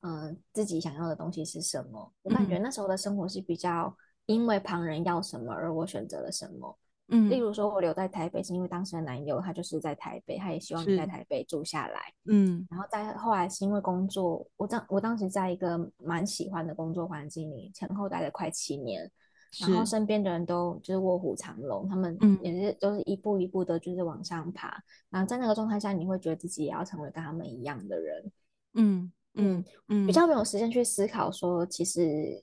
[0.00, 2.12] 嗯、呃，自己想要的东西是什么。
[2.22, 6.76] 我感觉那时候的生活是比较因为旁人要什么而我选择了什么。
[7.12, 12.00] 嗯，例如说，我留在台北是因为当时的男友他就是在台北，他也希望你在台北住下来。
[12.26, 19.10] 嗯，然后再后来是因为工作，我当我当时在一个蛮喜欢的工作环境里，前后待了快七年，
[19.60, 24.68] 然后身边的人都就是卧虎藏龙，他们也是都是一步一步的，就是往上爬。
[24.68, 28.32] 嗯、然后在那个状态下，你会觉得自己也要成为跟他们一样的人。
[28.74, 32.40] 嗯嗯嗯，比较没有时间去思考说，其实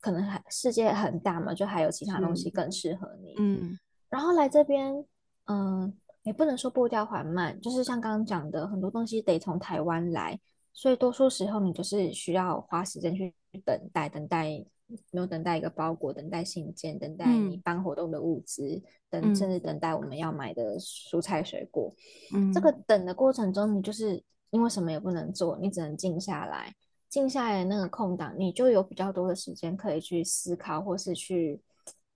[0.00, 3.34] 可能还世界很大嘛，就还有其他东西更适合你。
[3.38, 3.78] 嗯。
[4.12, 5.02] 然后来这边，
[5.46, 5.90] 嗯，
[6.24, 10.38] 也不能说步调缓慢，就是像刚刚讲的，很多东西得从台湾来，
[10.74, 13.34] 所以多数时候你就是需要花时间去
[13.64, 14.62] 等待，等待，
[15.10, 18.82] 没有等待一个包裹，等待信件，等待你办活动的物资，嗯、
[19.22, 21.90] 等甚至等待我们要买的蔬菜水果。
[22.34, 26.74] 嗯，这个等的过程中，你就是因为什么也不能做，你只能静下来，
[27.08, 31.62] 静下来的那个空档，你就有比较多的时间可以去思考，或是去。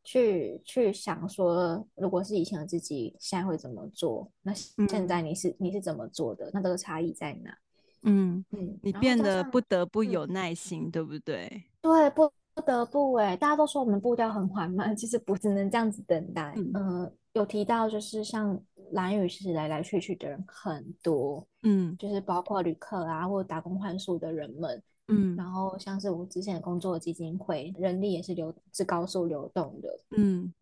[0.07, 4.30] 去去想说，如果是以前的自己，现在会怎么做？
[4.40, 6.48] 那现在你是、嗯、你是怎么做的？
[6.54, 7.50] 那这个差异在哪？
[8.04, 11.64] 嗯嗯，你变得不得不有耐心，嗯、对不对？
[11.82, 16.54] 对，不不得不哎、欸，大家都说我们步调很缓慢，其实不只能这样子等待。
[16.57, 18.57] 嗯、呃，有提到就是像
[18.92, 24.80] 蓝屿，其实来来去去的人很多，嗯，就是包括旅客啊，或者打工换宿的人们。
[25.09, 29.88] 嗯，然后像是我之前工作的基金会，人力也是流是高速流动的。
[30.16, 30.52] 嗯，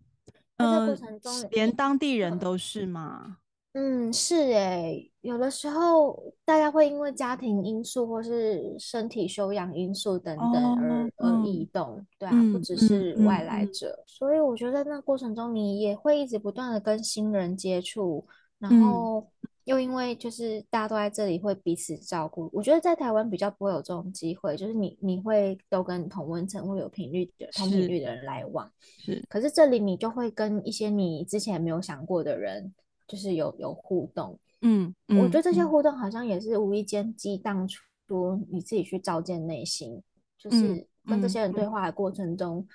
[0.59, 3.38] 在过程中、呃、连当地人都是吗？
[3.72, 18.26] 嗯，是诶，有的时候大家会因为家庭因素或是身体休养因素等等而、哦、而异动，嗯、对啊，不只是外来者，嗯嗯嗯、所以我觉得在那过程中你也会一直不断的跟新人接触，
[18.59, 19.26] 然后。
[19.65, 29.25] 嗯又因为就是大家都在这里会彼此照顾，我觉得在台湾比较不会有这种机会，就是你你会都跟同温层会有频率的同频率的人来往，是。
[29.29, 32.75] 可是这里你就会跟一些你之前没有想过的人，
[33.09, 40.03] 就是有有互动，嗯，嗯，我觉得这些互动好像也是无意间激荡出你自己去照见内心，
[40.37, 42.67] 就是跟这些人对话的过程中，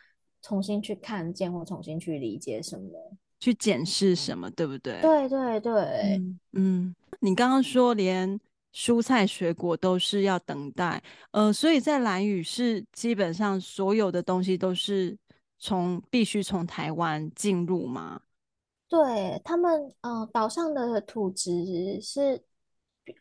[0.41, 3.15] 重新去看见或重新去理解什么。
[3.39, 4.99] 去检视什么，对不对？
[5.01, 5.73] 对对对，
[6.17, 8.39] 嗯，嗯，你刚刚说连
[8.73, 15.17] 蔬菜水果都是要等待，呃，所以在兰屿是基本上所有的东西都是
[15.57, 18.21] 从必须从台湾进入吗？
[18.87, 22.43] 对，他们，呃，岛上的土质是，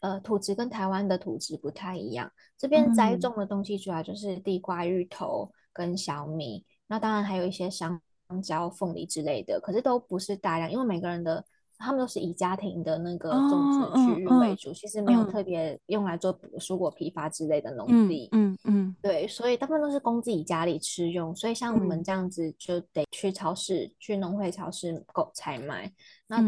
[0.01, 8.01] 呃，土质跟台湾的土质不太一样，这边栽种的东西主要就是地瓜、芋头跟小米，那当然还有一些香。
[8.29, 11.45] 香蕉、凤梨之类的，可是都不是大量，因为每个人的
[11.79, 18.29] 他们都是以家庭的那个种植区域为主，哦嗯、其实没有特别用来做蔬果批发之类的农地。
[18.33, 21.35] 嗯嗯，嗯对，所以大部分都是供自己家里吃用。
[21.35, 25.91] 所以像我们这样子，就得去超市、嗯、去农会超市购采买。
[26.26, 26.41] 那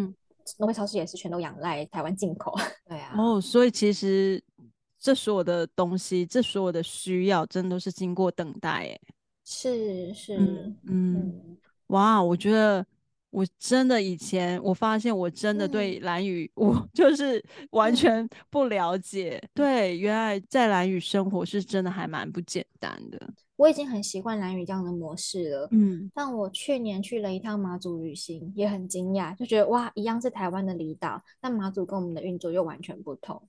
[0.59, 2.53] 农会超市也是全都仰赖台湾进口。
[2.89, 3.14] 对啊。
[3.16, 4.43] 哦，所以其实
[4.99, 8.68] 这所有的东西，这所有的需要，真的都是经过等待。
[8.68, 9.01] 哎，
[9.45, 10.37] 是是，
[10.89, 11.57] 嗯
[11.91, 12.84] 哇，我觉得
[13.30, 19.38] 我真的以前我发现我真的对蓝雨，嗯、我就是完全不了解。
[19.43, 23.20] 嗯、对，原来在蓝雨生活是真的还蛮不简单的。
[23.57, 25.68] 我已经很习惯蓝雨这样的模式了。
[25.72, 33.43] 嗯，但我去年去了一趟马祖旅行，也很惊讶，就觉得哇，一样是台湾的离岛，但马祖跟我们的运作又完全不同，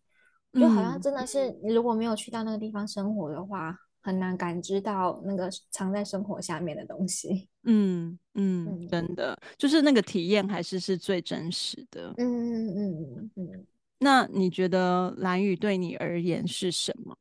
[0.53, 3.77] 就好像真的是你如果没有去到那个地方生活的话。
[4.01, 7.47] 很难感知到那个藏在生活下面的东西。
[7.63, 12.13] 嗯嗯，嗯，真的，就是那个体验还是是最真实的。
[12.17, 13.67] 嗯嗯嗯嗯。
[13.99, 17.15] 那你觉得蓝雨对你而言是什么？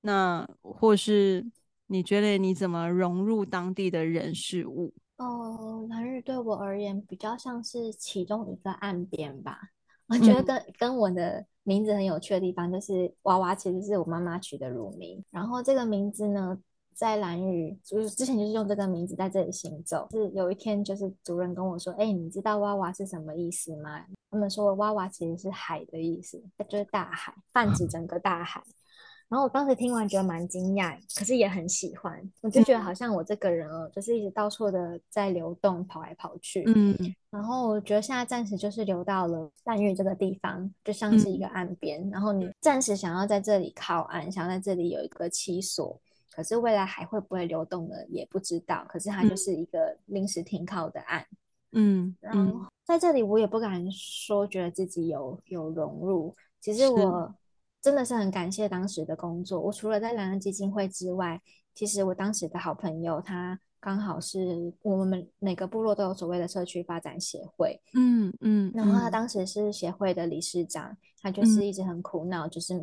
[0.00, 1.46] 那或是
[1.88, 4.94] 你觉得你怎么融入当地的人事物？
[5.18, 9.72] 哦，蓝屿对我而言比较像是其中一个岸边吧。
[10.10, 15.24] 我觉得跟、嗯、跟我的名字很有趣的地方，就是娃娃其实是我妈妈取的乳名。
[15.30, 16.58] 然后这个名字呢，
[16.92, 20.08] 在蓝屿就是之前就是用这个名字在这里行走。
[20.10, 28.62] 是有一天，就是主人跟我说：“哎，你知道娃娃是什么意思吗？”他们说娃娃其实是海的意思，就是大海，泛指整个大海。
[29.30, 32.20] 然后我当时听完觉得蛮惊讶，可是也很喜欢。
[32.40, 36.64] 我就觉得好像我这个人哦，就是一直到处的在流动，跑来跑去。
[36.66, 36.98] 嗯。
[37.30, 42.02] 然后我觉得现在暂时就是流到了兰屿这个地方，就像是一个岸边。
[42.08, 42.10] 嗯。
[42.10, 45.96] 然后你暂时想要在这里靠岸，想要在这里有一个栖所，
[46.32, 47.94] 可是未来还会不会流动呢？
[48.08, 48.84] 也不知道。
[48.88, 51.24] 可是它就是一个临时停靠的岸。
[51.70, 52.16] 嗯。
[52.20, 56.34] 然后在这里，我也不敢说觉得自己有有融入。
[56.60, 57.32] 其实我。
[57.82, 59.60] 真的是很感谢当时的工作。
[59.60, 61.40] 我除了在蓝恩基金会之外，
[61.74, 72.74] 其实我当时的好朋友，他刚好是我们每个部落都有所谓的社区发展协会，嗯嗯，然后他当时是协会的理事长，他就是一直很苦恼，嗯、就是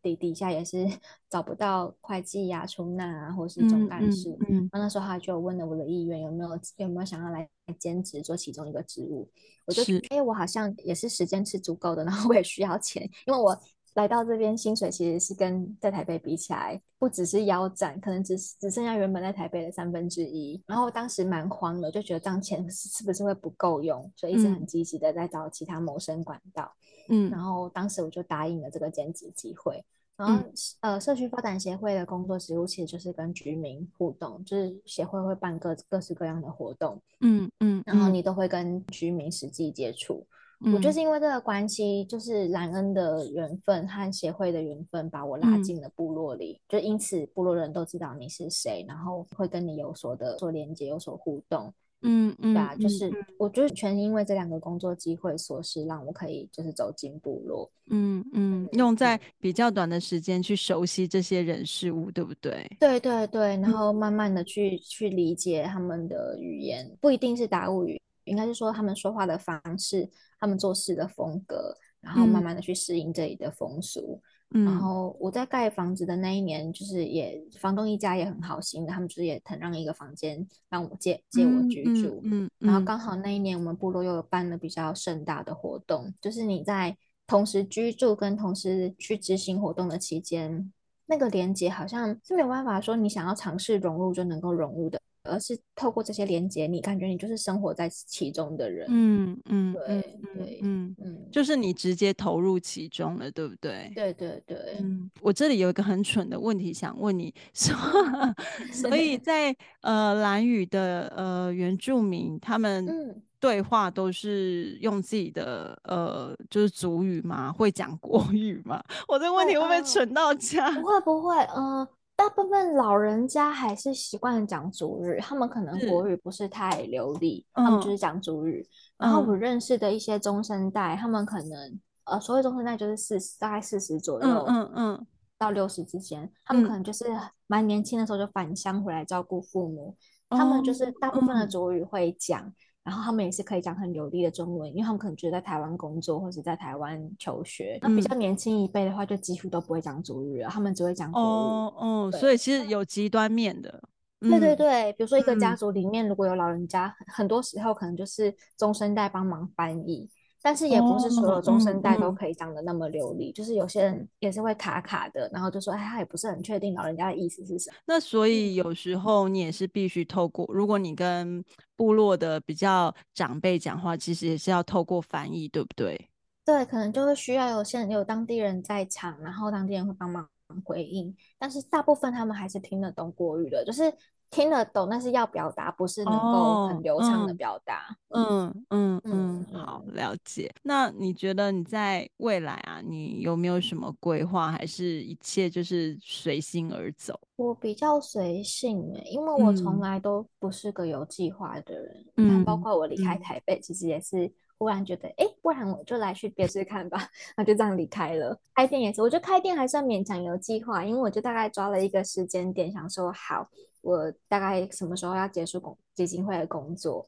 [0.00, 0.88] 底底下也是
[1.28, 7.46] 找不到会计呀、啊、出纳啊，或是总干事，嗯，嗯，嗯，那时候他就问了我的意愿，有没有有没有想要来
[7.78, 9.28] 兼职做其中一个职务，
[9.66, 13.58] 我就觉得，哎，我好像也是时间是足够的，然后我也需要钱，因为我。
[13.96, 20.62] 来到这边，薪水其实是跟在台北比起来，不只是腰斩，可能只只剩下原本在台北的三分之一。
[20.66, 26.70] 然后当时蛮慌的，就觉得这样钱是不是会不够用，所以一直很积极的在找其他谋生管道。
[27.08, 29.82] 嗯，然后当时我就答应了这个兼职机会。
[30.14, 37.00] 然后、嗯、呃，社区发展协会的工作职务其实就是跟居民互动，就是协会会办各各式各样的活动。
[37.20, 40.26] 嗯嗯，然后你都会跟居民实际接触。
[40.72, 51.72] 我就是因为这个关系，就是兰恩的缘分和协会的缘分，把我拉进了部落里，嗯、就因此部落人都知道你是谁，然后会跟你有所的所连接，有所互动。
[52.02, 57.68] 嗯嗯，对啊，就是我觉得全因为这两个工作机会所是，让我可以就是走进部落。
[57.90, 62.70] 嗯嗯，用在比较短的时间去熟悉这些人事物，对不对？
[62.78, 68.00] 对对对，然后慢慢的去、嗯、去理解他们的语言，不一定是达悟语。
[68.26, 70.08] 应该是说他们说话的方式，
[70.38, 74.20] 他们做事的风格，然后慢慢的去适应这里的风俗。
[74.50, 82.20] 嗯、然后我在盖房子的那一年，就是也房东一家也很好心的，他们就是也腾让一个房间让我借借我居住。
[82.22, 86.96] 嗯，嗯，嗯，然后刚好那一年我们部落又有办了比较盛大的活动，就是你在
[87.26, 90.72] 同时居住跟同时去执行活动的期间，
[91.06, 95.00] 那个连接好像是没有办法说你想要尝试融入就能够融入的。
[95.26, 98.86] 而是透过这些连接，你感觉你就是生活在其中的人。
[98.90, 103.90] 嗯嗯，对对嗯嗯，就是你直接投入其中了，对不对？
[103.94, 104.76] 对对对。
[104.80, 107.74] 嗯，我这里有一个很蠢的问题想问你，说，
[108.72, 117.52] 所以在呃蓝语的呃原住民，他们对话都是用自己的呃就是族语吗？
[117.52, 118.82] 会讲国语吗？
[119.06, 120.70] 我这个问题会不会蠢到家？
[120.72, 121.88] 不会不会，嗯、呃。
[122.16, 128.66] 大部分老人家还是习惯讲主语，他们可能国语不是太流利，他们就是讲族语。
[128.98, 135.06] 然后我认识的一些中生代，他们可能呃，所谓中生代就是四十，大概四十左右，嗯嗯，
[135.38, 137.04] 到六十之间，他们可能就是
[137.46, 139.94] 蛮年轻的时候就返乡回来照顾父母，
[140.30, 142.52] 他们就是大部分的主语会讲。
[142.86, 147.80] 然后他们也是可以讲很流利的中文，因为他们可能觉得在台湾工作或者在台湾求学。
[147.82, 151.24] 那、嗯、比较年轻一辈的话，就几乎都不会讲主语了，他们只会讲国语。
[151.24, 153.82] 哦哦，所以其实有极端面的。
[154.20, 160.08] 嗯、对对对，比如说一个家族里面如果有老人家，嗯、很多时候可能就是中生代帮忙翻译。
[160.46, 167.76] 但是也不是所有中生代都可以讲的那么流利，哦嗯嗯、就是有些人也是会卡卡的，然后就说，哎，他也不是很确定老人家的意思是什么。
[167.84, 171.44] 那所以有时候你也是必须透过，如果你跟
[171.74, 176.08] 部落的比较长辈讲话，其实也是要透过翻译，对不对？
[176.44, 180.28] 对，可能就会需要有些人有当地人在场，然后当地人会帮忙
[180.62, 183.92] 回应，但是大部分他们还是听得懂国语的，就是。
[184.30, 187.96] 听得懂，但是要表达不是能够很流畅的表达。
[188.10, 190.52] 嗯嗯嗯，好，了解。
[190.62, 197.18] 那你觉得你在未来啊，你有没有什么规划，还是一切就是随心而走？
[197.36, 202.04] 我比较随性诶，因为我从来都不是个有计划的人。
[202.16, 208.38] 嗯，包括我离开台北，其实也是忽然觉得，哎，不然我就来去别试看吧，那就这样离开了。
[208.54, 213.48] 开店也是，我觉得开店还算勉强有计划，因为我就大概抓了一个时间点，想说好，
[213.82, 217.06] 我大概什么时候要结束工基金会的工作，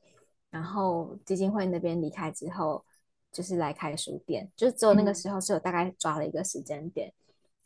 [0.50, 2.84] 然后基金会那边离开之后，
[3.32, 7.12] 就是来开书店，就是只有那个时候是有大概抓了一个时间点。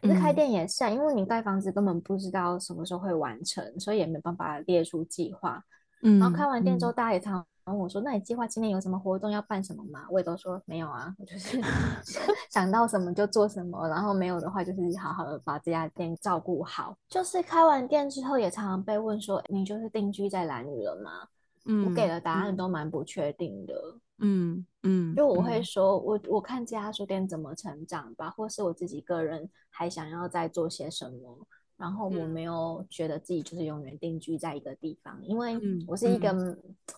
[0.01, 5.62] 可是开店也是啊，因为你盖房子根本不知道什么时候会完成，所以也没办法列出计划。
[6.03, 11.61] 嗯，然后开完店之后，大家也常问我说：“那你计划今年有什么活动要办什么吗？”我也都说没有啊，我就是
[12.51, 16.97] 想到什么就做什么，然后没有的话就是好好的把这家店照顾好。
[17.09, 21.29] 就是开完店之后，也常常被问说：“你就是定居在兰屿了吗？”
[21.65, 23.75] 嗯，我给的答案都蛮不确定的。
[24.19, 31.47] 嗯嗯，就我会说我我看这家书店怎么成长吧，或是我自己个人还想要再做些什么。
[31.83, 36.33] 然后我没有觉得自己就是永远定居在一个地方，因为我是一个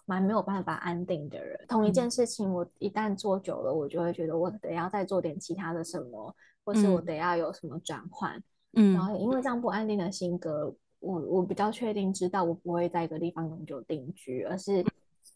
[0.05, 1.59] 蛮没有办法安定的人。
[1.66, 8.39] 同一件事情，我一旦做久了，我就会觉得我得要再做点其他的什么，或是我得要有什么转换。
[8.74, 10.70] 嗯，然后因为这样不安定的性格，
[11.01, 14.85] 我我比较确定知道我不会在一个地方永久定居，而是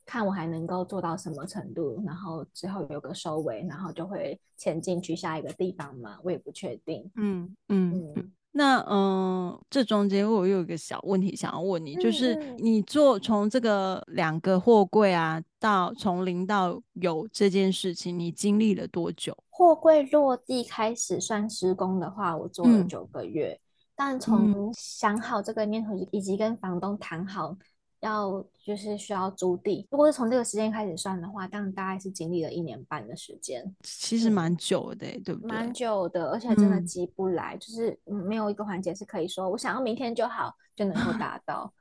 [0.05, 6.18] 看我还能够做到什么程度，然后之后有个收尾，然后就会前进去下一个地方嘛。
[6.22, 7.11] 我也不确定。
[7.16, 8.12] 嗯嗯。
[8.14, 19.32] 嗯那嗯，这中间我有一个小问题想要问你，就是你做从这个两个货柜啊，到从零到有这件事情，你经历了多久？
[19.48, 23.61] 货柜落地开始算施工的话，我做了九个月，嗯、
[23.94, 27.56] 但从想好这个念头以及跟房东谈好。
[28.01, 35.49] 要就是需要租地，如果是从这个时间开始算的话，当然大概是经历了一年半的时间，其实蛮久的，对不对？
[35.49, 41.72] 蛮久的，而且真的急不来，嗯、就是没有一个环节是可以说我想要明天就好就能够达 到。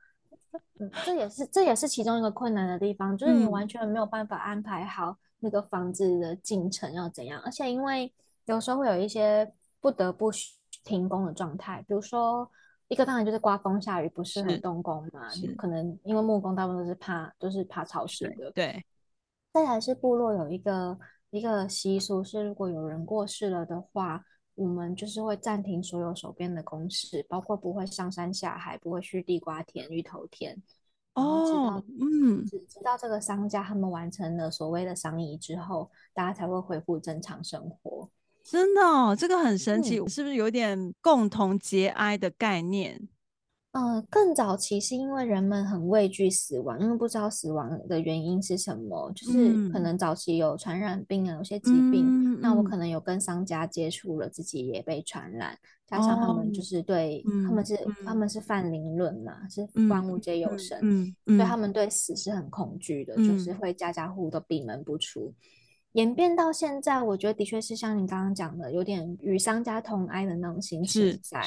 [0.80, 8.12] 嗯，这也是这也是其中一个困难的地方，就是你完全没有办法安排好那个房子的进程要怎样，而且因为
[8.46, 10.32] 有时候会有一些不得不
[10.82, 12.50] 停工的状态，比如说。
[12.88, 18.50] 一个当然就是刮风下雨不适合动工嘛，可能因为木工大部分都是怕都是怕潮湿的。
[18.52, 18.84] 对。
[19.52, 20.98] 再来是部落有一个
[21.30, 24.24] 一个习俗是，如果有人过世了的话，
[24.54, 30.56] 我们就是会暂停所有手边的公事，包括不会上山下海，不会去地瓜田、芋头田。
[31.14, 31.82] 哦。
[32.00, 38.08] 嗯，直直到这个商家他们完成了所谓的丧仪之后，大家才会恢复正常生活。
[38.50, 43.08] 真的哦，这个很神奇，嗯、是不是有点共同节哀的概念？
[44.10, 60.80] 更早期是因为人们很畏惧死亡，因为不知道死亡的原因是什么，就是可能早期有传染病啊，有些疾病，嗯、那我可能有跟商家接触了，自己也被传染，嗯、加上他们就是对，哦、他们是、嗯、他们是泛灵论嘛，是万物皆有神，
[61.26, 65.32] 所以他们对死是很恐惧的，嗯、就是会家家户户都闭门不出。
[65.92, 71.42] 演变到现在，我觉得的确是像你刚刚讲的，有点与商家同哀的那种心情在，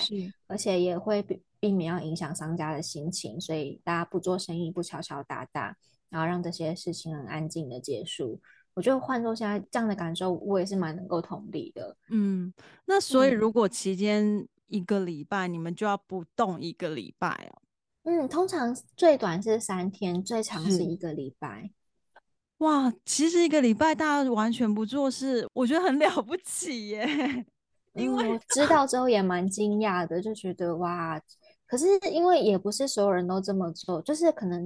[0.47, 5.77] 而且也会避避免要影响商家的心情，所以大家不做生意，不敲敲打打，
[6.09, 8.41] 然后让这些事情很安静的结束。
[8.73, 11.95] 我觉得换做现在这样的感受，我也是蛮能够同理的。
[12.09, 12.51] 嗯，
[12.85, 17.61] 那所以如果期间一个礼拜，嗯、你们就要不动一个礼拜哦？
[18.03, 21.69] 嗯，通常最短是三天，最长是一个礼拜。
[22.61, 27.45] 哇，其实一个礼拜大家完全不做事，我觉得很 了不起耶。
[27.95, 31.19] 因为、知道之后也蛮惊讶的，就觉得哇，
[31.65, 34.63] 可是因为也不是所有人都这么做，就是可能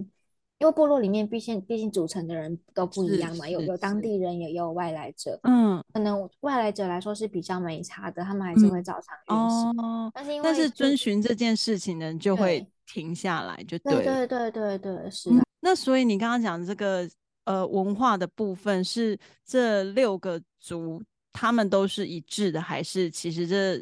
[0.58, 5.39] 因为部落里面毕竟毕竟组成的人都不一样嘛，有有当地人，也有外来者。
[5.43, 9.80] 嗯，可能外来者来说是比较没差的，他们还是会照常运行。
[9.80, 15.46] 哦，但是因为但是遵循这件事情的人就会停下来，就对，对对对对对，是的、啊嗯。
[15.62, 17.10] 那所以你刚刚讲的这个。
[17.46, 23.80] 呃，文化的部分是这六个族，他们都是一致的，还是其实这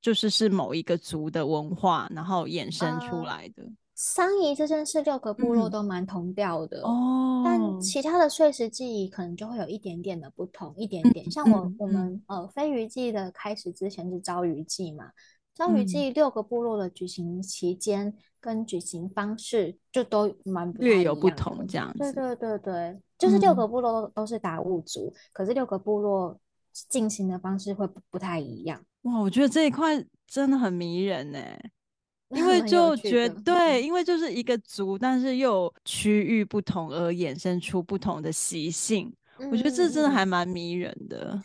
[0.00, 3.62] 就是是某一个族的文化，然后衍生出来的？
[3.94, 11.28] 丧仪、呃、这件事，六个部落都蛮同调的、嗯、哦，但其他的碎石记忆可能就会有一点点的不同，一点点。
[11.30, 15.06] 像我、嗯、我们呃飞鱼祭的开始之前是朝鱼祭嘛。
[15.58, 21.98] 朝鱼祭六个部落的举行期间跟举行方式就都蛮略有不同，这样子。
[21.98, 26.38] 对对对对，就是六个部落都都是达悟族，嗯、可是六个部落
[26.88, 28.80] 进行的方式会不太一样。
[29.02, 31.40] 哇，我觉得这一块真的很迷人呢，
[32.30, 39.12] 因为就觉得对，因为就是一个族，但是又区域不同而衍生出不同的习性。
[39.50, 41.38] 我觉得这真的还蛮迷人的。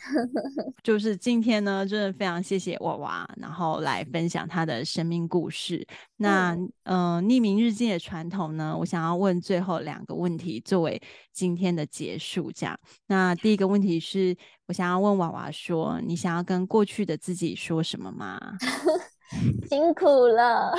[0.82, 5.86] 就是今天呢，真的非常谢谢娃娃，然后来分享他的生命故事。
[6.16, 11.00] 那嗯、呃，匿名日记的传统呢，我想要问最后两个问题作为
[11.32, 12.50] 今天的结束。
[12.52, 14.36] 这样，那第一个问题是
[14.66, 18.40] 我想要问娃娃说，你想要跟过去的自己说什么吗？
[19.68, 20.72] 辛苦了，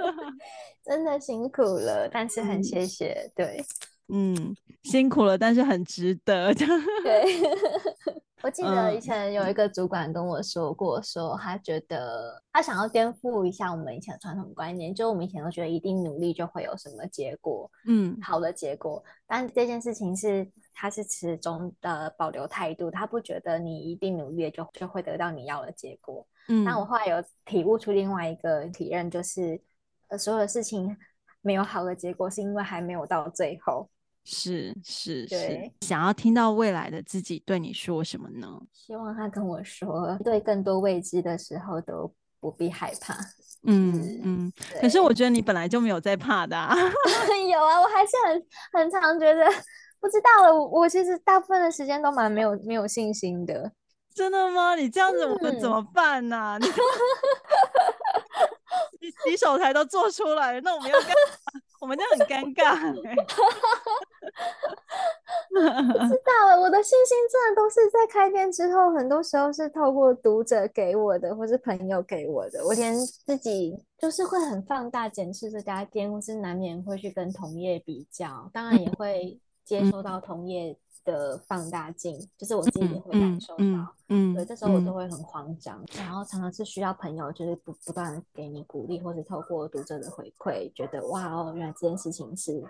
[0.84, 3.12] 真的辛苦了，但是很谢谢。
[3.12, 3.64] 嗯、对，
[4.08, 4.54] 嗯，
[4.84, 6.52] 辛苦了，但是很值得。
[6.54, 7.24] 对，
[8.42, 19.02] 我记得以前有一个主管跟我说过，说他觉得他想要颠覆一下我们以前的传统观念，就我们以前都觉得一定努力就会有什么结果，嗯，好的结果。
[19.26, 26.26] 但这件事情是他是始终的保留态度，他不觉得你一定努力就就会得到你要的结果。
[26.48, 29.60] 嗯，那我后来有体悟出另外一个体认，就是
[30.06, 30.96] 呃，所有的事情
[31.42, 33.90] 没有好的结果，是因为还没有到最后。
[34.30, 38.60] 是是是，想要听到未来的自己对你说什么呢？
[38.74, 43.14] 希望他跟我说，对更多未知的时候都不必害怕。
[43.62, 46.76] 嗯嗯，可是我觉得你本来就没有在怕的啊。
[47.50, 49.46] 有啊，我还是很很常觉得
[49.98, 50.54] 不知道了。
[50.54, 53.72] 我我其实大部分的时间都蛮没有没有信心的。
[54.14, 54.74] 真的吗？
[54.76, 56.58] 你这样子我们怎么办呢、啊？
[56.58, 56.66] 嗯、你
[59.24, 60.98] 洗手台都做出来，那我们要？
[61.80, 62.92] 我们就很尴尬、欸。
[66.08, 72.64] 知道了，我的信心真的都是在开店之后，很多时候是透过读者给我的，或是朋友给我的。
[72.66, 79.38] 我连自己就是会很放大检视这家店，或是难免会去跟同业比较，当然也会
[79.68, 80.74] 接收到同业。
[81.04, 92.62] 的放大镜，就是我自己也会感受到，嗯，嗯，对，这时候我都会很慌张，嗯，然后常常是需要朋友，就是不不断给你鼓励，或者透过读者的回馈，觉得哇哦，原来这件事情是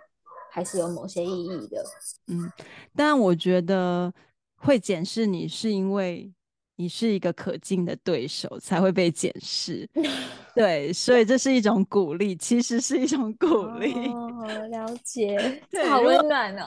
[0.53, 1.85] 还是有某些意义的，
[2.29, 2.49] 嗯，
[2.95, 4.15] 但我觉得
[4.59, 6.33] 会检视你是因为。
[6.81, 9.85] 你是一个可敬的对手，才会被检视。
[10.55, 13.93] 对，所以这是一种鼓励，其实是一种鼓励。
[14.09, 16.67] 哦，了解，对，好温暖哦。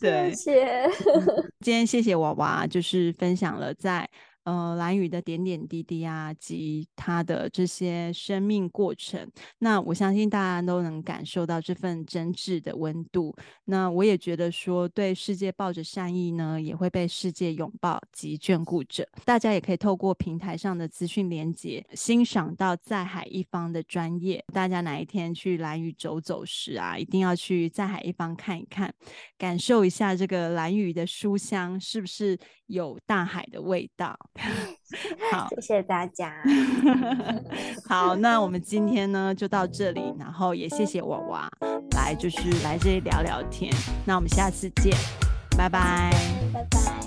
[0.00, 0.90] 对，谢谢。
[1.60, 4.08] 今天谢谢娃娃，就是分享了在。
[4.50, 9.30] 呃，兰宇的点点滴滴啊，及他的这些生命过程，
[9.60, 13.32] 那我相信大家都能感受到这份真挚的温度。
[13.66, 19.08] 那我也觉得说，对世界抱着善意呢，也会被世界拥抱及眷顾着。
[19.24, 24.44] 大家也可以透过平台上的资讯连接，欣赏到在海一方的专业。
[24.52, 28.92] 大家哪一天去兰屿走走时啊，一定要去在海一方看一看，
[29.38, 32.36] 感受一下这个兰屿的书香，是不是
[32.70, 34.16] 有大海的味道？
[35.30, 36.32] 好，谢谢大家。
[37.86, 41.50] 好，那我们今天呢就到这里，然后也谢谢娃娃
[41.94, 43.72] 来，就是来这里聊聊天。
[44.06, 44.96] 那我们下次见，
[45.56, 46.12] 拜拜，
[46.52, 46.99] 拜拜。